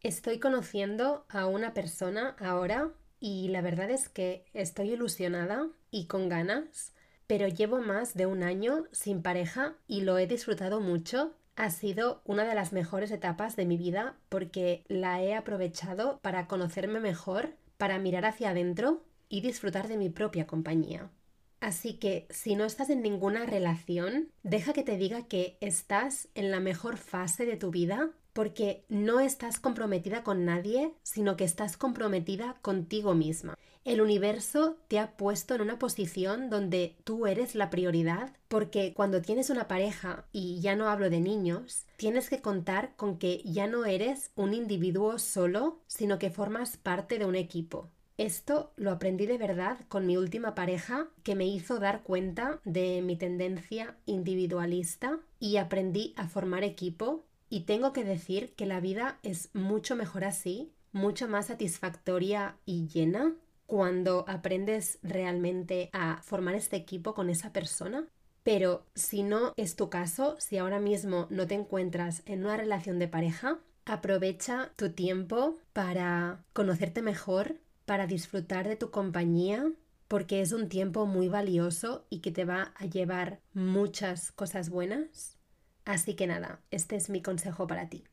Estoy 0.02 0.38
conociendo 0.38 1.26
a 1.28 1.46
una 1.46 1.74
persona 1.74 2.36
ahora 2.38 2.92
y 3.18 3.48
la 3.48 3.60
verdad 3.60 3.90
es 3.90 4.08
que 4.08 4.44
estoy 4.52 4.92
ilusionada 4.92 5.68
y 5.90 6.06
con 6.06 6.28
ganas 6.28 6.91
pero 7.32 7.48
llevo 7.48 7.80
más 7.80 8.12
de 8.12 8.26
un 8.26 8.42
año 8.42 8.84
sin 8.92 9.22
pareja 9.22 9.74
y 9.88 10.02
lo 10.02 10.18
he 10.18 10.26
disfrutado 10.26 10.82
mucho. 10.82 11.32
Ha 11.56 11.70
sido 11.70 12.20
una 12.26 12.44
de 12.44 12.54
las 12.54 12.74
mejores 12.74 13.10
etapas 13.10 13.56
de 13.56 13.64
mi 13.64 13.78
vida 13.78 14.16
porque 14.28 14.84
la 14.86 15.22
he 15.22 15.34
aprovechado 15.34 16.18
para 16.20 16.46
conocerme 16.46 17.00
mejor, 17.00 17.54
para 17.78 17.98
mirar 17.98 18.26
hacia 18.26 18.50
adentro 18.50 19.02
y 19.30 19.40
disfrutar 19.40 19.88
de 19.88 19.96
mi 19.96 20.10
propia 20.10 20.46
compañía. 20.46 21.10
Así 21.58 21.94
que 21.94 22.26
si 22.28 22.54
no 22.54 22.66
estás 22.66 22.90
en 22.90 23.00
ninguna 23.00 23.46
relación, 23.46 24.28
deja 24.42 24.74
que 24.74 24.82
te 24.82 24.98
diga 24.98 25.26
que 25.26 25.56
estás 25.62 26.28
en 26.34 26.50
la 26.50 26.60
mejor 26.60 26.98
fase 26.98 27.46
de 27.46 27.56
tu 27.56 27.70
vida 27.70 28.10
porque 28.32 28.84
no 28.88 29.20
estás 29.20 29.60
comprometida 29.60 30.22
con 30.22 30.44
nadie, 30.44 30.94
sino 31.02 31.36
que 31.36 31.44
estás 31.44 31.76
comprometida 31.76 32.56
contigo 32.62 33.14
misma. 33.14 33.58
El 33.84 34.00
universo 34.00 34.76
te 34.86 35.00
ha 35.00 35.16
puesto 35.16 35.56
en 35.56 35.60
una 35.60 35.78
posición 35.78 36.50
donde 36.50 36.94
tú 37.02 37.26
eres 37.26 37.56
la 37.56 37.68
prioridad, 37.68 38.36
porque 38.46 38.94
cuando 38.94 39.22
tienes 39.22 39.50
una 39.50 39.66
pareja, 39.66 40.24
y 40.30 40.60
ya 40.60 40.76
no 40.76 40.88
hablo 40.88 41.10
de 41.10 41.20
niños, 41.20 41.86
tienes 41.96 42.30
que 42.30 42.40
contar 42.40 42.94
con 42.96 43.18
que 43.18 43.42
ya 43.44 43.66
no 43.66 43.84
eres 43.84 44.30
un 44.36 44.54
individuo 44.54 45.18
solo, 45.18 45.80
sino 45.88 46.20
que 46.20 46.30
formas 46.30 46.76
parte 46.76 47.18
de 47.18 47.26
un 47.26 47.34
equipo. 47.34 47.88
Esto 48.18 48.72
lo 48.76 48.92
aprendí 48.92 49.26
de 49.26 49.38
verdad 49.38 49.80
con 49.88 50.06
mi 50.06 50.16
última 50.16 50.54
pareja 50.54 51.08
que 51.24 51.34
me 51.34 51.46
hizo 51.46 51.80
dar 51.80 52.02
cuenta 52.04 52.60
de 52.64 53.02
mi 53.02 53.16
tendencia 53.16 53.96
individualista 54.06 55.18
y 55.40 55.56
aprendí 55.56 56.14
a 56.16 56.28
formar 56.28 56.62
equipo 56.62 57.24
y 57.52 57.64
tengo 57.64 57.92
que 57.92 58.02
decir 58.02 58.54
que 58.54 58.64
la 58.64 58.80
vida 58.80 59.18
es 59.22 59.50
mucho 59.52 59.94
mejor 59.94 60.24
así, 60.24 60.72
mucho 60.90 61.28
más 61.28 61.48
satisfactoria 61.48 62.56
y 62.64 62.86
llena 62.88 63.34
cuando 63.66 64.24
aprendes 64.26 64.98
realmente 65.02 65.90
a 65.92 66.22
formar 66.22 66.54
este 66.54 66.76
equipo 66.76 67.12
con 67.12 67.28
esa 67.28 67.52
persona. 67.52 68.08
Pero 68.42 68.86
si 68.94 69.22
no 69.22 69.52
es 69.58 69.76
tu 69.76 69.90
caso, 69.90 70.36
si 70.38 70.56
ahora 70.56 70.80
mismo 70.80 71.26
no 71.28 71.46
te 71.46 71.54
encuentras 71.54 72.22
en 72.24 72.42
una 72.42 72.56
relación 72.56 72.98
de 72.98 73.08
pareja, 73.08 73.58
aprovecha 73.84 74.72
tu 74.76 74.92
tiempo 74.92 75.58
para 75.74 76.46
conocerte 76.54 77.02
mejor, 77.02 77.56
para 77.84 78.06
disfrutar 78.06 78.66
de 78.66 78.76
tu 78.76 78.90
compañía, 78.90 79.70
porque 80.08 80.40
es 80.40 80.52
un 80.52 80.70
tiempo 80.70 81.04
muy 81.04 81.28
valioso 81.28 82.06
y 82.08 82.20
que 82.20 82.30
te 82.30 82.46
va 82.46 82.72
a 82.78 82.86
llevar 82.86 83.40
muchas 83.52 84.32
cosas 84.32 84.70
buenas. 84.70 85.41
Así 85.84 86.14
que 86.14 86.26
nada, 86.26 86.60
este 86.70 86.96
es 86.96 87.10
mi 87.10 87.22
consejo 87.22 87.66
para 87.66 87.88
ti. 87.88 88.04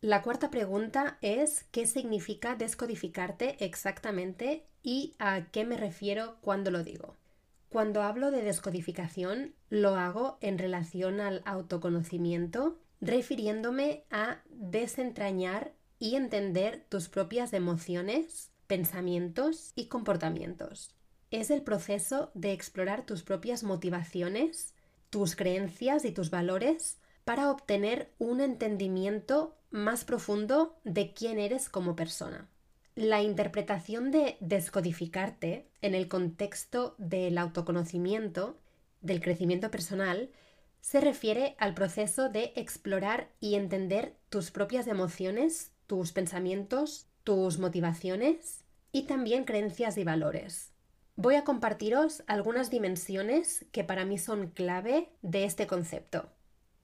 La 0.00 0.22
cuarta 0.22 0.50
pregunta 0.50 1.18
es 1.22 1.64
¿qué 1.72 1.86
significa 1.86 2.54
descodificarte 2.54 3.64
exactamente 3.64 4.64
y 4.82 5.14
a 5.18 5.46
qué 5.50 5.64
me 5.64 5.76
refiero 5.76 6.36
cuando 6.40 6.70
lo 6.70 6.84
digo? 6.84 7.16
Cuando 7.68 8.02
hablo 8.02 8.30
de 8.30 8.42
descodificación, 8.42 9.54
lo 9.68 9.96
hago 9.96 10.38
en 10.40 10.56
relación 10.56 11.20
al 11.20 11.42
autoconocimiento, 11.44 12.78
refiriéndome 13.00 14.04
a 14.10 14.42
desentrañar 14.48 15.72
y 15.98 16.14
entender 16.14 16.86
tus 16.88 17.08
propias 17.08 17.52
emociones, 17.52 18.50
pensamientos 18.66 19.72
y 19.74 19.86
comportamientos. 19.86 20.94
Es 21.30 21.50
el 21.50 21.62
proceso 21.62 22.30
de 22.34 22.52
explorar 22.52 23.04
tus 23.04 23.22
propias 23.22 23.64
motivaciones, 23.64 24.74
tus 25.10 25.36
creencias 25.36 26.04
y 26.04 26.12
tus 26.12 26.30
valores 26.30 26.98
para 27.24 27.50
obtener 27.50 28.12
un 28.18 28.40
entendimiento 28.40 29.56
más 29.70 30.04
profundo 30.04 30.78
de 30.84 31.12
quién 31.12 31.38
eres 31.38 31.68
como 31.68 31.96
persona. 31.96 32.48
La 32.94 33.22
interpretación 33.22 34.10
de 34.10 34.36
descodificarte 34.40 35.68
en 35.82 35.94
el 35.94 36.08
contexto 36.08 36.94
del 36.98 37.38
autoconocimiento, 37.38 38.58
del 39.00 39.20
crecimiento 39.20 39.70
personal, 39.70 40.30
se 40.80 41.00
refiere 41.00 41.54
al 41.58 41.74
proceso 41.74 42.28
de 42.28 42.52
explorar 42.56 43.30
y 43.40 43.54
entender 43.54 44.16
tus 44.30 44.50
propias 44.50 44.86
emociones, 44.86 45.72
tus 45.86 46.12
pensamientos, 46.12 47.06
tus 47.24 47.58
motivaciones 47.58 48.64
y 48.90 49.02
también 49.02 49.44
creencias 49.44 49.98
y 49.98 50.04
valores. 50.04 50.72
Voy 51.20 51.34
a 51.34 51.42
compartiros 51.42 52.22
algunas 52.28 52.70
dimensiones 52.70 53.66
que 53.72 53.82
para 53.82 54.04
mí 54.04 54.18
son 54.18 54.50
clave 54.50 55.10
de 55.20 55.42
este 55.42 55.66
concepto. 55.66 56.28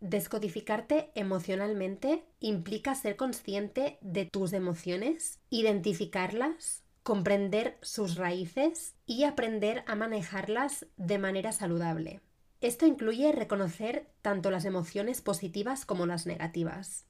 Descodificarte 0.01 1.13
emocionalmente 1.15 2.25
implica 2.41 2.97
ser 2.97 3.15
consciente 3.15 3.97
de 4.01 4.25
tus 4.25 4.53
emociones, 4.53 5.39
identificarlas, 5.51 6.83
comprender 7.05 7.79
sus 7.81 8.17
raíces 8.17 8.97
y 9.07 9.23
aprender 9.23 9.85
a 9.87 9.95
manejarlas 9.95 10.87
de 10.97 11.19
manera 11.19 11.53
saludable. 11.53 12.21
Esto 12.61 12.87
incluye 12.87 13.31
reconocer 13.31 14.09
tanto 14.21 14.51
las 14.51 14.65
emociones 14.65 15.21
positivas 15.21 15.87
como 15.87 16.07
las 16.07 16.27
negativas. 16.27 17.05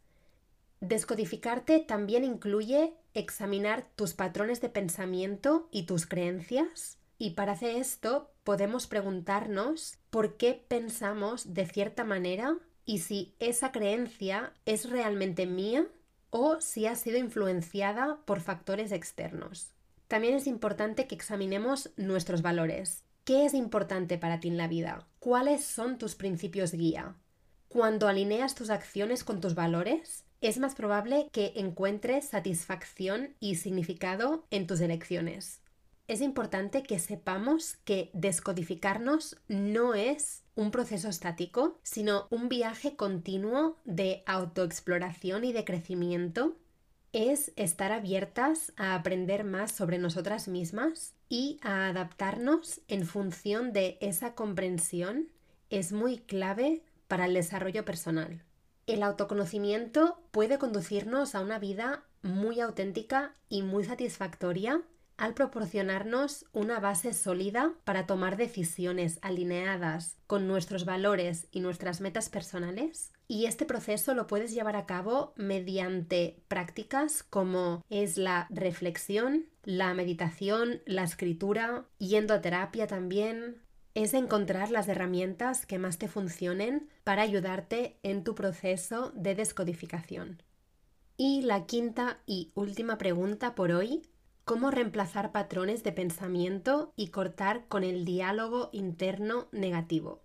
Descodificarte 0.83 1.81
también 1.81 2.23
incluye 2.23 2.93
examinar 3.15 3.87
tus 3.97 4.13
patrones 4.13 4.61
de 4.61 4.69
pensamiento 4.69 5.71
y 5.71 5.85
tus 5.85 6.05
creencias, 6.05 6.99
y 7.25 7.31
para 7.31 7.53
hacer 7.53 7.77
esto 7.77 8.31
podemos 8.45 8.87
preguntarnos 8.87 9.97
por 10.11 10.37
qué 10.37 10.63
pensamos 10.69 11.55
de 11.55 11.65
cierta 11.65 12.05
manera 12.05 12.59
y 12.85 12.99
si 12.99 13.35
esa 13.39 13.73
creencia 13.73 14.53
es 14.67 14.91
realmente 14.91 15.47
mía 15.47 15.87
o 16.29 16.61
si 16.61 16.85
ha 16.85 16.95
sido 16.97 17.17
influenciada 17.17 18.19
por 18.27 18.43
factores 18.43 18.93
externos. 18.93 19.73
También 20.07 20.35
es 20.35 20.47
importante 20.47 21.07
que 21.07 21.15
examinemos 21.15 21.93
nuestros 21.97 22.43
valores. 22.43 23.05
¿Qué 23.25 23.47
es 23.47 23.55
importante 23.55 24.19
para 24.19 24.39
ti 24.39 24.49
en 24.49 24.59
la 24.59 24.69
vida? 24.69 25.07
¿Cuáles 25.19 25.65
son 25.65 25.97
tus 25.97 26.17
principios 26.17 26.73
guía? 26.73 27.17
Cuando 27.69 28.07
alineas 28.07 28.55
tus 28.55 28.69
acciones 28.69 29.25
con 29.25 29.41
tus 29.41 29.55
valores, 29.55 30.27
es 30.43 30.59
más 30.59 30.75
probable 30.75 31.31
que 31.33 31.55
encuentres 31.57 32.29
satisfacción 32.29 33.35
y 33.41 33.55
significado 33.55 34.45
en 34.51 34.67
tus 34.67 34.83
elecciones. 34.83 35.64
Es 36.07 36.21
importante 36.21 36.83
que 36.83 36.99
sepamos 36.99 37.77
que 37.85 38.11
descodificarnos 38.13 39.39
no 39.49 39.95
es 39.95 40.43
un 40.55 40.71
proceso 40.71 41.09
estático, 41.09 41.79
sino 41.83 42.27
un 42.31 42.51
viaje 42.51 42.95
continuo 42.95 43.79
de 43.87 44.23
autoexploración 44.27 45.45
y 45.45 45.55
de 45.55 45.65
crecimiento. 45.65 46.57
Es 47.15 47.53
estar 47.57 47.91
abiertas 47.91 48.75
a 48.77 48.95
aprender 48.95 49.45
más 49.45 49.73
sobre 49.73 49.97
nosotras 49.97 50.47
mismas 50.47 51.15
y 51.31 51.59
a 51.63 51.89
adaptarnos 51.89 52.83
en 52.89 53.07
función 53.07 53.73
de 53.73 53.97
esa 54.03 54.35
comprensión 54.35 55.29
es 55.71 55.93
muy 55.93 56.19
clave 56.19 56.83
para 57.09 57.25
el 57.25 57.33
desarrollo 57.33 57.87
personal. 57.87 58.43
El 58.87 59.03
autoconocimiento 59.03 60.21
puede 60.33 60.59
conducirnos 60.59 61.35
a 61.35 61.41
una 61.41 61.59
vida 61.59 62.05
muy 62.21 62.61
auténtica 62.61 63.35
y 63.49 63.63
muy 63.63 63.85
satisfactoria 63.85 64.83
al 65.17 65.35
proporcionarnos 65.35 66.47
una 66.53 66.81
base 66.81 67.13
sólida 67.13 67.73
para 67.85 68.07
tomar 68.07 68.37
decisiones 68.37 69.19
alineadas 69.23 70.17
con 70.27 70.49
nuestros 70.49 70.85
valores 70.85 71.47
y 71.53 71.61
nuestras 71.61 72.01
metas 72.01 72.29
personales. 72.29 73.13
Y 73.27 73.47
este 73.47 73.65
proceso 73.65 74.15
lo 74.15 74.27
puedes 74.27 74.53
llevar 74.53 74.77
a 74.77 74.87
cabo 74.87 75.33
mediante 75.37 76.43
prácticas 76.49 77.23
como 77.23 77.85
es 77.89 78.19
la 78.19 78.47
reflexión, 78.51 79.47
la 79.63 79.95
meditación, 79.95 80.83
la 80.85 81.05
escritura, 81.05 81.87
yendo 81.99 82.35
a 82.35 82.41
terapia 82.41 82.87
también, 82.87 83.63
es 83.95 84.13
encontrar 84.13 84.71
las 84.71 84.89
herramientas 84.89 85.67
que 85.67 85.79
más 85.79 85.99
te 85.99 86.09
funcionen 86.09 86.89
para 87.05 87.23
ayudarte 87.23 87.99
en 88.03 88.25
tu 88.25 88.35
proceso 88.35 89.13
de 89.15 89.35
descodificación. 89.35 90.43
Y 91.17 91.43
la 91.43 91.65
quinta 91.65 92.19
y 92.27 92.51
última 92.55 92.99
pregunta 92.99 93.55
por 93.55 93.71
hoy, 93.71 94.03
¿cómo 94.45 94.71
reemplazar 94.71 95.33
patrones 95.33 95.83
de 95.83 95.93
pensamiento 95.93 96.93
y 96.97 97.09
cortar 97.09 97.67
con 97.69 97.85
el 97.85 98.05
diálogo 98.05 98.71
interno 98.73 99.49
negativo? 99.53 100.23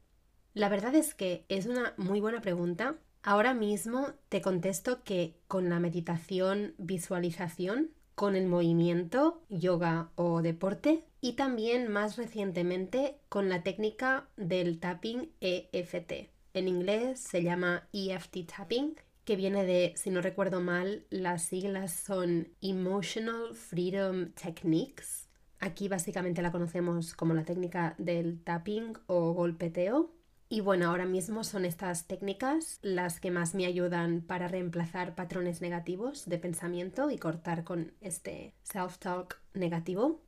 La 0.54 0.70
verdad 0.70 0.96
es 0.96 1.14
que 1.14 1.46
es 1.48 1.68
una 1.68 1.94
muy 1.98 2.20
buena 2.20 2.42
pregunta. 2.42 2.98
Ahora 3.24 3.54
mismo 3.54 4.08
te 4.30 4.42
contesto 4.42 5.04
que 5.04 5.40
con 5.48 5.70
la 5.70 5.80
meditación, 5.80 6.74
visualización, 6.78 7.92
con 8.16 8.36
el 8.36 8.48
movimiento, 8.48 9.42
yoga 9.50 10.10
o 10.16 10.42
deporte 10.42 11.06
y 11.22 11.34
también 11.34 11.90
más 11.90 12.18
recientemente 12.18 13.20
con 13.30 13.48
la 13.48 13.64
técnica 13.64 14.28
del 14.36 14.80
tapping 14.80 15.32
EFT. 15.40 16.30
En 16.54 16.68
inglés 16.68 17.20
se 17.20 17.44
llama 17.44 17.88
EFT 17.94 18.38
tapping, 18.58 18.96
que 19.30 19.36
viene 19.36 19.64
de, 19.64 19.94
si 19.96 20.10
no 20.10 20.22
recuerdo 20.22 20.60
mal, 20.60 21.06
las 21.12 21.44
siglas 21.44 21.94
son 21.94 22.48
Emotional 22.62 23.54
Freedom 23.54 24.32
Techniques. 24.32 25.30
Aquí 25.60 25.88
básicamente 25.88 26.42
la 26.42 26.52
conocemos 26.52 27.14
como 27.14 27.36
la 27.36 27.44
técnica 27.44 27.94
del 28.00 28.44
tapping 28.44 28.98
o 29.06 29.34
golpeteo. 29.34 30.16
Y 30.50 30.62
bueno, 30.62 30.90
ahora 30.90 31.06
mismo 31.06 31.44
son 31.44 31.66
estas 31.66 32.08
técnicas 32.08 32.80
las 32.82 33.20
que 33.20 33.30
más 33.30 33.54
me 33.54 33.68
ayudan 33.68 34.22
para 34.22 34.48
reemplazar 34.48 35.14
patrones 35.14 35.62
negativos 35.62 36.28
de 36.28 36.40
pensamiento 36.40 37.12
y 37.12 37.20
cortar 37.20 37.64
con 37.64 37.94
este 38.02 38.56
self-talk 38.64 39.36
negativo. 39.54 40.24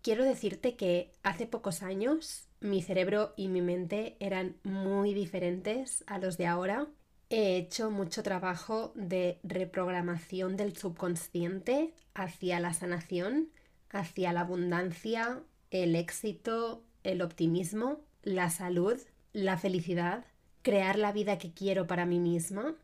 Quiero 0.00 0.24
decirte 0.24 0.76
que 0.76 1.12
hace 1.22 1.46
pocos 1.46 1.82
años 1.82 2.48
mi 2.60 2.80
cerebro 2.80 3.34
y 3.36 3.48
mi 3.48 3.60
mente 3.60 4.16
eran 4.18 4.56
muy 4.62 5.12
diferentes 5.12 6.04
a 6.06 6.16
los 6.16 6.38
de 6.38 6.46
ahora. 6.46 6.88
He 7.28 7.56
hecho 7.56 7.90
mucho 7.90 8.22
trabajo 8.22 8.92
de 8.94 9.40
reprogramación 9.42 10.56
del 10.56 10.76
subconsciente 10.76 11.92
hacia 12.14 12.60
la 12.60 12.72
sanación, 12.72 13.48
hacia 13.90 14.32
la 14.32 14.40
abundancia, 14.40 15.42
el 15.70 15.96
éxito, 15.96 16.82
el 17.02 17.22
optimismo, 17.22 18.00
la 18.22 18.50
salud 18.50 18.98
la 19.36 19.58
felicidad, 19.58 20.24
crear 20.62 20.98
la 20.98 21.12
vida 21.12 21.36
que 21.36 21.52
quiero 21.52 21.86
para 21.86 22.06
mí 22.06 22.18
misma 22.18 22.74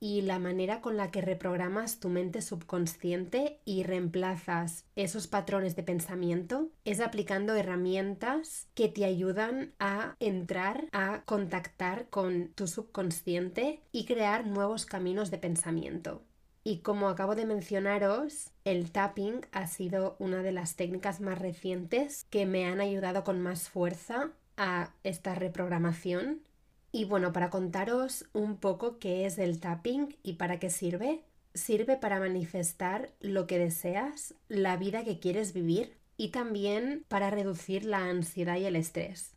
y 0.00 0.22
la 0.22 0.38
manera 0.38 0.80
con 0.80 0.96
la 0.96 1.10
que 1.10 1.20
reprogramas 1.20 2.00
tu 2.00 2.08
mente 2.08 2.42
subconsciente 2.42 3.60
y 3.64 3.82
reemplazas 3.82 4.84
esos 4.94 5.26
patrones 5.26 5.76
de 5.76 5.82
pensamiento 5.82 6.68
es 6.84 7.00
aplicando 7.00 7.54
herramientas 7.54 8.68
que 8.74 8.88
te 8.88 9.04
ayudan 9.04 9.72
a 9.78 10.16
entrar, 10.20 10.88
a 10.92 11.22
contactar 11.24 12.08
con 12.08 12.48
tu 12.54 12.66
subconsciente 12.66 13.80
y 13.92 14.04
crear 14.04 14.46
nuevos 14.46 14.86
caminos 14.86 15.30
de 15.30 15.38
pensamiento. 15.38 16.22
Y 16.64 16.78
como 16.78 17.08
acabo 17.08 17.36
de 17.36 17.46
mencionaros, 17.46 18.50
el 18.64 18.90
tapping 18.90 19.46
ha 19.52 19.68
sido 19.68 20.16
una 20.18 20.42
de 20.42 20.50
las 20.50 20.74
técnicas 20.74 21.20
más 21.20 21.38
recientes 21.38 22.26
que 22.28 22.44
me 22.44 22.66
han 22.66 22.80
ayudado 22.80 23.22
con 23.22 23.40
más 23.40 23.68
fuerza 23.68 24.32
a 24.56 24.90
esta 25.04 25.36
reprogramación. 25.36 26.40
Y 26.96 27.04
bueno, 27.04 27.30
para 27.30 27.50
contaros 27.50 28.24
un 28.32 28.56
poco 28.56 28.98
qué 28.98 29.26
es 29.26 29.36
el 29.36 29.60
tapping 29.60 30.16
y 30.22 30.36
para 30.36 30.58
qué 30.58 30.70
sirve, 30.70 31.24
sirve 31.52 31.98
para 31.98 32.20
manifestar 32.20 33.12
lo 33.20 33.46
que 33.46 33.58
deseas, 33.58 34.34
la 34.48 34.78
vida 34.78 35.04
que 35.04 35.18
quieres 35.18 35.52
vivir 35.52 35.98
y 36.16 36.28
también 36.30 37.04
para 37.08 37.28
reducir 37.28 37.84
la 37.84 38.08
ansiedad 38.08 38.56
y 38.56 38.64
el 38.64 38.76
estrés. 38.76 39.34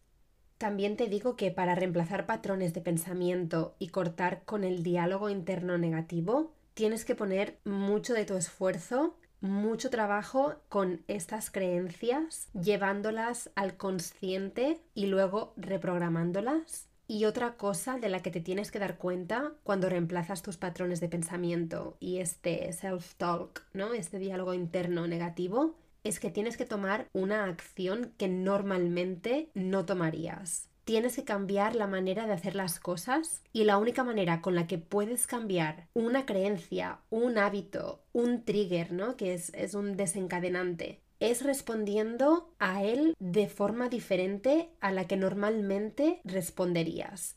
También 0.57 0.95
te 0.95 1.09
digo 1.09 1.35
que 1.35 1.51
para 1.51 1.75
reemplazar 1.75 2.25
patrones 2.25 2.73
de 2.73 2.79
pensamiento 2.79 3.75
y 3.77 3.89
cortar 3.89 4.45
con 4.45 4.63
el 4.63 4.81
diálogo 4.81 5.29
interno 5.29 5.77
negativo, 5.77 6.53
tienes 6.75 7.03
que 7.03 7.15
poner 7.15 7.59
mucho 7.65 8.13
de 8.13 8.23
tu 8.23 8.37
esfuerzo 8.37 9.17
mucho 9.41 9.89
trabajo 9.89 10.55
con 10.67 11.01
estas 11.07 11.49
creencias, 11.49 12.49
llevándolas 12.53 13.51
al 13.55 13.77
consciente 13.77 14.81
y 14.93 15.05
luego 15.05 15.53
reprogramándolas. 15.55 16.88
Y 17.11 17.25
otra 17.25 17.57
cosa 17.57 17.97
de 17.97 18.07
la 18.07 18.21
que 18.21 18.29
te 18.29 18.39
tienes 18.39 18.69
que 18.69 18.77
dar 18.77 18.99
cuenta 18.99 19.53
cuando 19.63 19.89
reemplazas 19.89 20.43
tus 20.43 20.57
patrones 20.57 20.99
de 20.99 21.09
pensamiento 21.09 21.97
y 21.99 22.19
este 22.19 22.69
self-talk, 22.71 23.63
¿no? 23.73 23.95
Este 23.95 24.19
diálogo 24.19 24.53
interno 24.53 25.07
negativo, 25.07 25.73
es 26.03 26.19
que 26.19 26.29
tienes 26.29 26.55
que 26.55 26.65
tomar 26.65 27.07
una 27.11 27.45
acción 27.45 28.13
que 28.19 28.27
normalmente 28.27 29.49
no 29.55 29.85
tomarías 29.85 30.69
tienes 30.85 31.15
que 31.15 31.23
cambiar 31.23 31.75
la 31.75 31.85
manera 31.85 32.25
de 32.25 32.33
hacer 32.33 32.55
las 32.55 32.79
cosas 32.79 33.43
y 33.53 33.63
la 33.65 33.77
única 33.77 34.03
manera 34.03 34.41
con 34.41 34.55
la 34.55 34.65
que 34.65 34.79
puedes 34.79 35.27
cambiar 35.27 35.87
una 35.93 36.25
creencia, 36.25 37.01
un 37.11 37.37
hábito, 37.37 38.01
un 38.11 38.43
trigger, 38.43 38.91
¿no? 38.91 39.15
Que 39.15 39.35
es, 39.35 39.53
es 39.53 39.75
un 39.75 39.97
desencadenante, 39.97 41.03
es 41.19 41.43
respondiendo 41.43 42.53
a 42.59 42.83
él 42.83 43.15
de 43.19 43.47
forma 43.47 43.89
diferente 43.89 44.69
a 44.79 44.91
la 44.91 45.07
que 45.07 45.17
normalmente 45.17 46.21
responderías. 46.23 47.35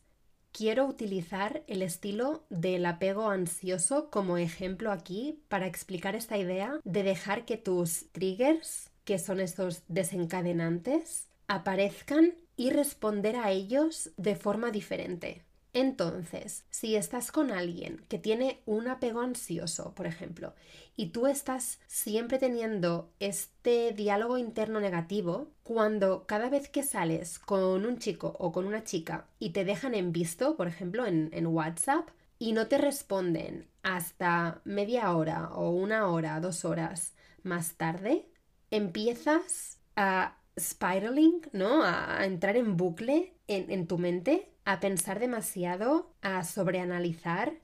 Quiero 0.53 0.87
utilizar 0.87 1.63
el 1.67 1.81
estilo 1.81 2.45
del 2.51 2.85
apego 2.85 3.31
ansioso 3.31 4.11
como 4.11 4.37
ejemplo 4.37 4.93
aquí 4.93 5.43
para 5.49 5.67
explicar 5.67 6.15
esta 6.15 6.37
idea 6.37 6.79
de 6.85 7.03
dejar 7.03 7.47
que 7.47 7.57
tus 7.57 8.11
triggers, 8.13 8.91
que 9.05 9.19
son 9.19 9.41
estos 9.41 9.83
desencadenantes, 9.89 11.29
aparezcan 11.49 12.35
y 12.57 12.71
responder 12.71 13.37
a 13.37 13.51
ellos 13.51 14.11
de 14.17 14.37
forma 14.37 14.71
diferente. 14.71 15.43
Entonces, 15.75 16.65
si 16.71 16.97
estás 16.97 17.33
con 17.33 17.51
alguien 17.51 18.05
que 18.09 18.19
tiene 18.19 18.61
un 18.67 18.89
apego 18.89 19.21
ansioso, 19.21 19.95
por 19.95 20.07
ejemplo, 20.07 20.55
y 20.97 21.07
tú 21.11 21.27
estás 21.27 21.81
siempre 21.87 22.39
teniendo 22.39 23.11
este 23.21 23.93
diálogo 23.93 24.37
interno 24.37 24.81
negativo, 24.81 25.49
cuando 25.63 26.27
cada 26.27 26.51
vez 26.51 26.69
que 26.69 26.83
sales 26.83 27.39
con 27.39 27.87
un 27.87 27.99
chico 27.99 28.37
o 28.39 28.53
con 28.53 28.67
una 28.67 28.85
chica 28.85 29.29
y 29.39 29.51
te 29.51 29.65
dejan 29.65 29.95
en 29.95 30.13
visto, 30.13 30.57
por 30.57 30.69
ejemplo, 30.69 31.07
en, 31.07 31.47
WhatsApp, 31.47 32.11
y 32.39 32.53
no 32.53 32.67
te 32.69 32.77
responden 32.77 33.69
hasta 33.83 34.61
media 34.65 35.15
hora 35.17 35.51
o 35.55 35.71
una 35.71 36.09
hora, 36.09 36.39
dos 36.41 36.67
horas 36.67 37.15
más 37.45 37.77
tarde, 37.77 38.27
empiezas 38.71 39.79
a 39.97 40.37
spiraling, 40.59 41.41
¿no? 41.53 41.83
A, 41.83 42.27
entrar 42.27 42.57
en 42.57 42.77
bucle 42.77 43.35
en 43.47 43.87
tu 43.87 43.97
mente, 43.97 44.52
a 44.65 44.81
pensar 44.81 45.21
demasiado, 45.21 46.13
a 46.23 46.45
sobreanalizar 46.45 47.55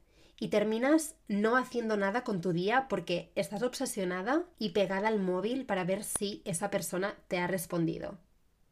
y 0.41 0.49
terminas 0.49 1.17
no 1.27 1.57
haciendo 1.57 1.97
nada 1.97 2.25
con 2.25 2.41
tu 2.41 2.53
día 2.53 2.87
porque 2.89 3.33
estás 3.35 3.63
obsesionada 3.63 4.45
y 4.59 4.71
pegada 4.71 5.09
al 5.09 5.21
móvil 5.21 5.67
para 5.67 5.85
ver 5.85 6.05
si 6.05 6.43
esa 6.45 6.71
persona 6.71 7.17
te 7.29 7.39
ha 7.39 7.47
respondido. 7.47 8.19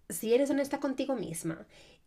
Si 0.09 0.33
eres 0.33 0.51
honesta 0.51 0.79
contigo 0.79 1.17
misma 1.17 1.67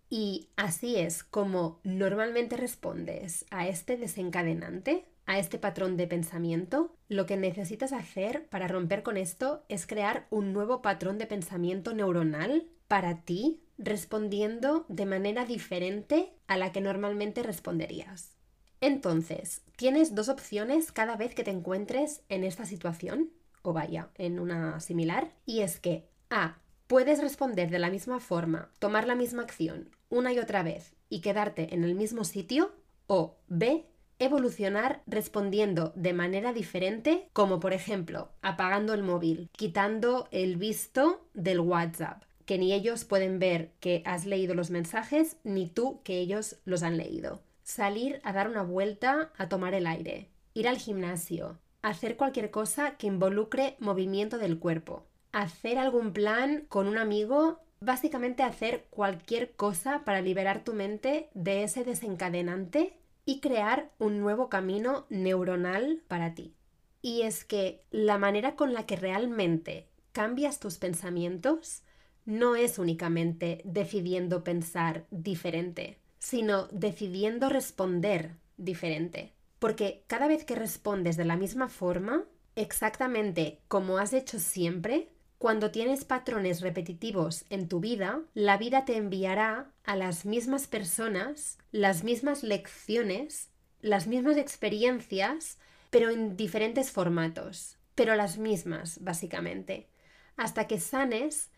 y 0.09 0.49
así 0.55 0.95
es 0.95 1.23
como 1.23 1.79
normalmente 1.83 2.55
respondes 2.57 3.45
a 3.51 3.67
este 3.67 3.97
desencadenante, 3.97 5.05
a 5.25 5.37
este 5.37 5.59
patrón 5.59 5.97
de 5.97 6.07
pensamiento, 6.07 6.95
lo 7.07 7.25
que 7.25 7.37
necesitas 7.37 7.93
hacer 7.93 8.47
para 8.47 8.67
romper 8.67 9.03
con 9.03 9.17
esto 9.17 9.63
es 9.69 9.85
crear 9.85 10.25
un 10.31 10.53
nuevo 10.53 10.81
patrón 10.81 11.17
de 11.19 11.27
pensamiento 11.27 11.93
neuronal 11.93 12.67
para 12.87 13.21
ti, 13.21 13.61
respondiendo 13.79 14.85
de 14.89 15.05
manera 15.05 15.45
diferente 15.45 16.33
a 16.47 16.57
la 16.57 16.71
que 16.71 16.81
normalmente 16.81 17.41
responderías. 17.41 18.35
Entonces, 18.81 19.61
tienes 19.75 20.13
dos 20.13 20.29
opciones 20.29 20.91
cada 20.91 21.15
vez 21.15 21.33
que 21.33 21.43
te 21.43 21.51
encuentres 21.51 22.21
en 22.29 22.43
esta 22.43 22.65
situación, 22.65 23.31
o 23.61 23.73
vaya, 23.73 24.09
en 24.15 24.39
una 24.39 24.79
similar, 24.79 25.31
y 25.45 25.61
es 25.61 25.79
que 25.79 26.07
A. 26.29 26.59
Puedes 26.87 27.21
responder 27.21 27.69
de 27.69 27.79
la 27.79 27.89
misma 27.89 28.19
forma, 28.19 28.71
tomar 28.79 29.05
la 29.07 29.15
misma 29.15 29.43
acción 29.43 29.89
una 30.09 30.33
y 30.33 30.39
otra 30.39 30.63
vez 30.63 30.95
y 31.07 31.21
quedarte 31.21 31.73
en 31.73 31.83
el 31.83 31.95
mismo 31.95 32.23
sitio, 32.23 32.71
o 33.07 33.37
B. 33.47 33.85
Evolucionar 34.21 35.01
respondiendo 35.07 35.93
de 35.95 36.13
manera 36.13 36.51
diferente, 36.51 37.29
como 37.31 37.59
por 37.59 37.71
ejemplo 37.71 38.31
apagando 38.41 38.93
el 38.93 39.03
móvil, 39.03 39.49
quitando 39.53 40.27
el 40.31 40.57
visto 40.57 41.25
del 41.33 41.61
WhatsApp, 41.61 42.23
que 42.49 42.57
ni 42.57 42.73
ellos 42.73 43.05
pueden 43.05 43.37
ver 43.37 43.73
que 43.79 44.01
has 44.07 44.25
leído 44.25 44.55
los 44.55 44.71
mensajes, 44.71 45.37
ni 45.43 45.67
tú 45.67 46.01
que 46.03 46.17
ellos 46.17 46.55
los 46.65 46.81
han 46.81 46.97
leído. 46.97 47.43
Salir 47.61 48.19
a 48.23 48.33
dar 48.33 48.49
una 48.49 48.63
vuelta 48.63 49.31
a 49.37 49.47
tomar 49.49 49.75
el 49.75 49.85
aire, 49.85 50.29
ir 50.55 50.67
al 50.67 50.79
gimnasio, 50.79 51.59
hacer 51.83 52.17
cualquier 52.17 52.49
cosa 52.49 52.97
que 52.97 53.05
involucre 53.05 53.75
movimiento 53.77 54.39
del 54.39 54.57
cuerpo, 54.57 55.05
hacer 55.31 55.77
algún 55.77 56.11
plan 56.11 56.65
con 56.69 56.87
un 56.87 56.97
amigo, 56.97 57.59
básicamente 57.81 58.41
hacer 58.41 58.87
cualquier 58.89 59.51
cosa 59.51 60.01
para 60.03 60.21
liberar 60.21 60.63
tu 60.63 60.73
mente 60.73 61.29
de 61.35 61.61
ese 61.61 61.83
desencadenante 61.83 62.97
y 63.25 63.41
crear 63.41 63.91
un 63.99 64.19
nuevo 64.21 64.49
camino 64.49 65.05
neuronal 65.09 66.01
para 66.07 66.33
ti. 66.33 66.55
Y 67.03 67.21
es 67.21 67.45
que 67.45 67.83
la 67.91 68.17
manera 68.17 68.55
con 68.55 68.73
la 68.73 68.87
que 68.87 68.95
realmente 68.95 69.87
cambias 70.13 70.59
tus 70.59 70.79
pensamientos 70.79 71.83
no 72.29 72.55
es 72.55 72.79
únicamente 72.79 73.61
decidiendo 73.65 74.43
pensar 74.43 75.05
diferente 75.11 75.97
sino 76.19 76.67
decidiendo 76.67 77.49
responder 77.49 78.35
diferente. 78.57 79.33
Porque 79.57 80.03
cada 80.07 80.27
vez 80.27 80.43
que 80.43 80.55
respondes 80.55 81.17
de 81.17 81.25
la 81.25 81.37
misma 81.37 81.69
forma, 81.69 82.25
exactamente 82.55 83.59
como 83.67 83.97
has 83.97 84.13
hecho 84.13 84.37
siempre, 84.39 85.09
cuando 85.37 85.71
tienes 85.71 86.03
patrones 86.03 86.59
repetitivos 86.61 87.45
en 87.49 87.69
tu 87.69 87.79
vida, 87.79 88.21
la 88.33 88.57
vida 88.57 88.83
te 88.83 88.97
enviará 88.97 89.71
a 89.85 89.95
las 89.95 90.25
mismas 90.25 90.67
personas, 90.67 91.57
las 91.71 92.03
mismas 92.03 92.43
lecciones, 92.43 93.49
las 93.81 94.07
mismas 94.07 94.35
experiencias, 94.35 95.57
pero 95.89 96.09
en 96.09 96.35
diferentes 96.35 96.91
formatos, 96.91 97.77
pero 97.95 98.15
las 98.15 98.37
mismas, 98.37 98.99
básicamente, 99.01 99.87
hasta 100.35 100.67
que 100.67 100.79
sanes 100.79 101.49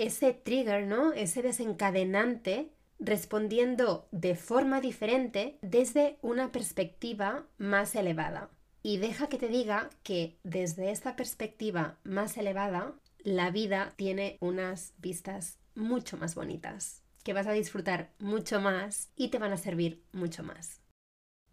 ese 0.00 0.32
trigger, 0.32 0.86
¿no? 0.86 1.12
Ese 1.12 1.42
desencadenante 1.42 2.72
respondiendo 2.98 4.08
de 4.10 4.34
forma 4.34 4.80
diferente 4.80 5.58
desde 5.62 6.18
una 6.22 6.52
perspectiva 6.52 7.46
más 7.58 7.94
elevada. 7.94 8.50
Y 8.82 8.98
deja 8.98 9.28
que 9.28 9.38
te 9.38 9.48
diga 9.48 9.90
que 10.02 10.38
desde 10.42 10.90
esta 10.90 11.16
perspectiva 11.16 11.98
más 12.02 12.36
elevada, 12.38 12.94
la 13.18 13.50
vida 13.50 13.92
tiene 13.96 14.38
unas 14.40 14.94
vistas 14.98 15.58
mucho 15.74 16.16
más 16.16 16.34
bonitas, 16.34 17.02
que 17.22 17.32
vas 17.32 17.46
a 17.46 17.52
disfrutar 17.52 18.12
mucho 18.18 18.60
más 18.60 19.10
y 19.16 19.28
te 19.28 19.38
van 19.38 19.52
a 19.52 19.58
servir 19.58 20.02
mucho 20.12 20.42
más. 20.42 20.80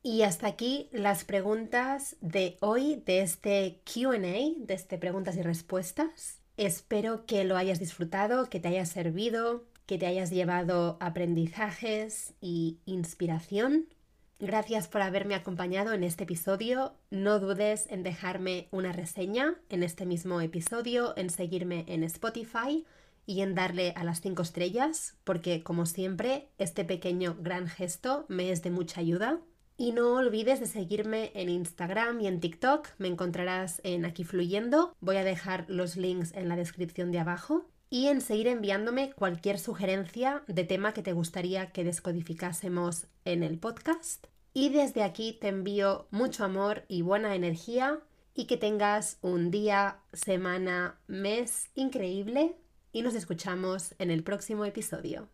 Y 0.04 0.22
hasta 0.22 0.48
aquí 0.48 0.90
las 0.94 1.26
preguntas 1.26 2.16
de 2.22 2.58
hoy 2.62 3.04
de 3.06 3.22
este 3.22 3.82
QA, 3.84 4.20
de 4.20 4.74
este 4.74 4.98
preguntas 4.98 5.36
y 5.36 5.42
respuestas. 5.42 6.37
Espero 6.58 7.28
que 7.28 7.44
lo 7.44 7.56
hayas 7.56 7.80
disfrutado, 7.80 8.50
que 8.50 8.60
te 8.60 8.70
haya 8.70 8.86
servido, 8.88 9.64
que 9.86 10.00
te 10.00 10.08
hayas 10.08 10.32
llevado 10.32 10.98
aprendizajes 11.00 12.34
y 12.42 12.80
inspiración. 12.86 13.86
Gracias 14.40 14.88
por 14.88 15.04
haberme 15.04 15.36
acompañado 15.36 15.94
en 15.94 16.04
este 16.04 16.24
episodio. 16.24 16.96
No 17.12 17.40
dudes 17.40 17.86
en 17.92 18.02
dejarme 18.02 18.70
una 18.72 18.92
reseña 18.92 19.56
en 19.70 19.84
este 19.84 20.08
mismo 20.08 20.42
episodio, 20.42 21.16
en 21.16 21.30
seguirme 21.30 21.86
en 21.88 22.04
Spotify 22.04 22.86
y 23.28 23.42
en 23.42 23.54
darle 23.54 23.94
a 23.96 24.04
las 24.04 24.22
5 24.22 24.42
estrellas, 24.42 25.16
porque 25.24 25.62
como 25.62 25.86
siempre, 25.86 26.50
este 26.58 26.86
pequeño 26.86 27.38
gran 27.40 27.68
gesto 27.68 28.26
me 28.30 28.52
es 28.52 28.64
de 28.64 28.72
mucha 28.72 29.02
ayuda. 29.02 29.42
Y 29.80 29.92
no 29.92 30.16
olvides 30.16 30.60
de 30.60 30.66
seguirme 30.66 31.32
en 31.36 31.50
Instagram 31.50 32.20
y 32.22 32.28
en 32.28 32.40
TikTok, 32.40 32.88
me 32.98 33.08
encontrarás 33.08 33.80
en 33.84 34.06
Aquí 34.06 34.24
Fluyendo. 34.24 34.96
Voy 35.00 35.18
a 35.18 35.24
dejar 35.24 35.66
los 35.68 35.98
links 35.98 36.34
en 36.34 36.50
la 36.50 36.56
descripción 36.56 37.12
de 37.12 37.20
abajo 37.20 37.70
y 37.92 38.08
en 38.08 38.22
seguir 38.22 38.48
enviándome 38.48 39.14
cualquier 39.14 39.60
sugerencia 39.60 40.44
de 40.48 40.64
tema 40.64 40.94
que 40.94 41.04
te 41.04 41.14
gustaría 41.14 41.72
que 41.72 41.84
descodificásemos 41.84 43.06
en 43.24 43.44
el 43.44 43.60
podcast. 43.60 44.26
Y 44.52 44.70
desde 44.70 45.04
aquí 45.04 45.38
te 45.40 45.50
envío 45.50 46.08
mucho 46.10 46.44
amor 46.44 46.84
y 46.88 47.04
buena 47.04 47.36
energía 47.36 48.00
y 48.34 48.46
que 48.46 48.58
tengas 48.58 49.20
un 49.22 49.52
día, 49.52 50.00
semana, 50.12 51.00
mes 51.06 51.70
increíble 51.76 52.56
y 52.92 53.04
nos 53.04 53.14
escuchamos 53.14 53.94
en 54.00 54.10
el 54.10 54.24
próximo 54.24 54.66
episodio. 54.66 55.30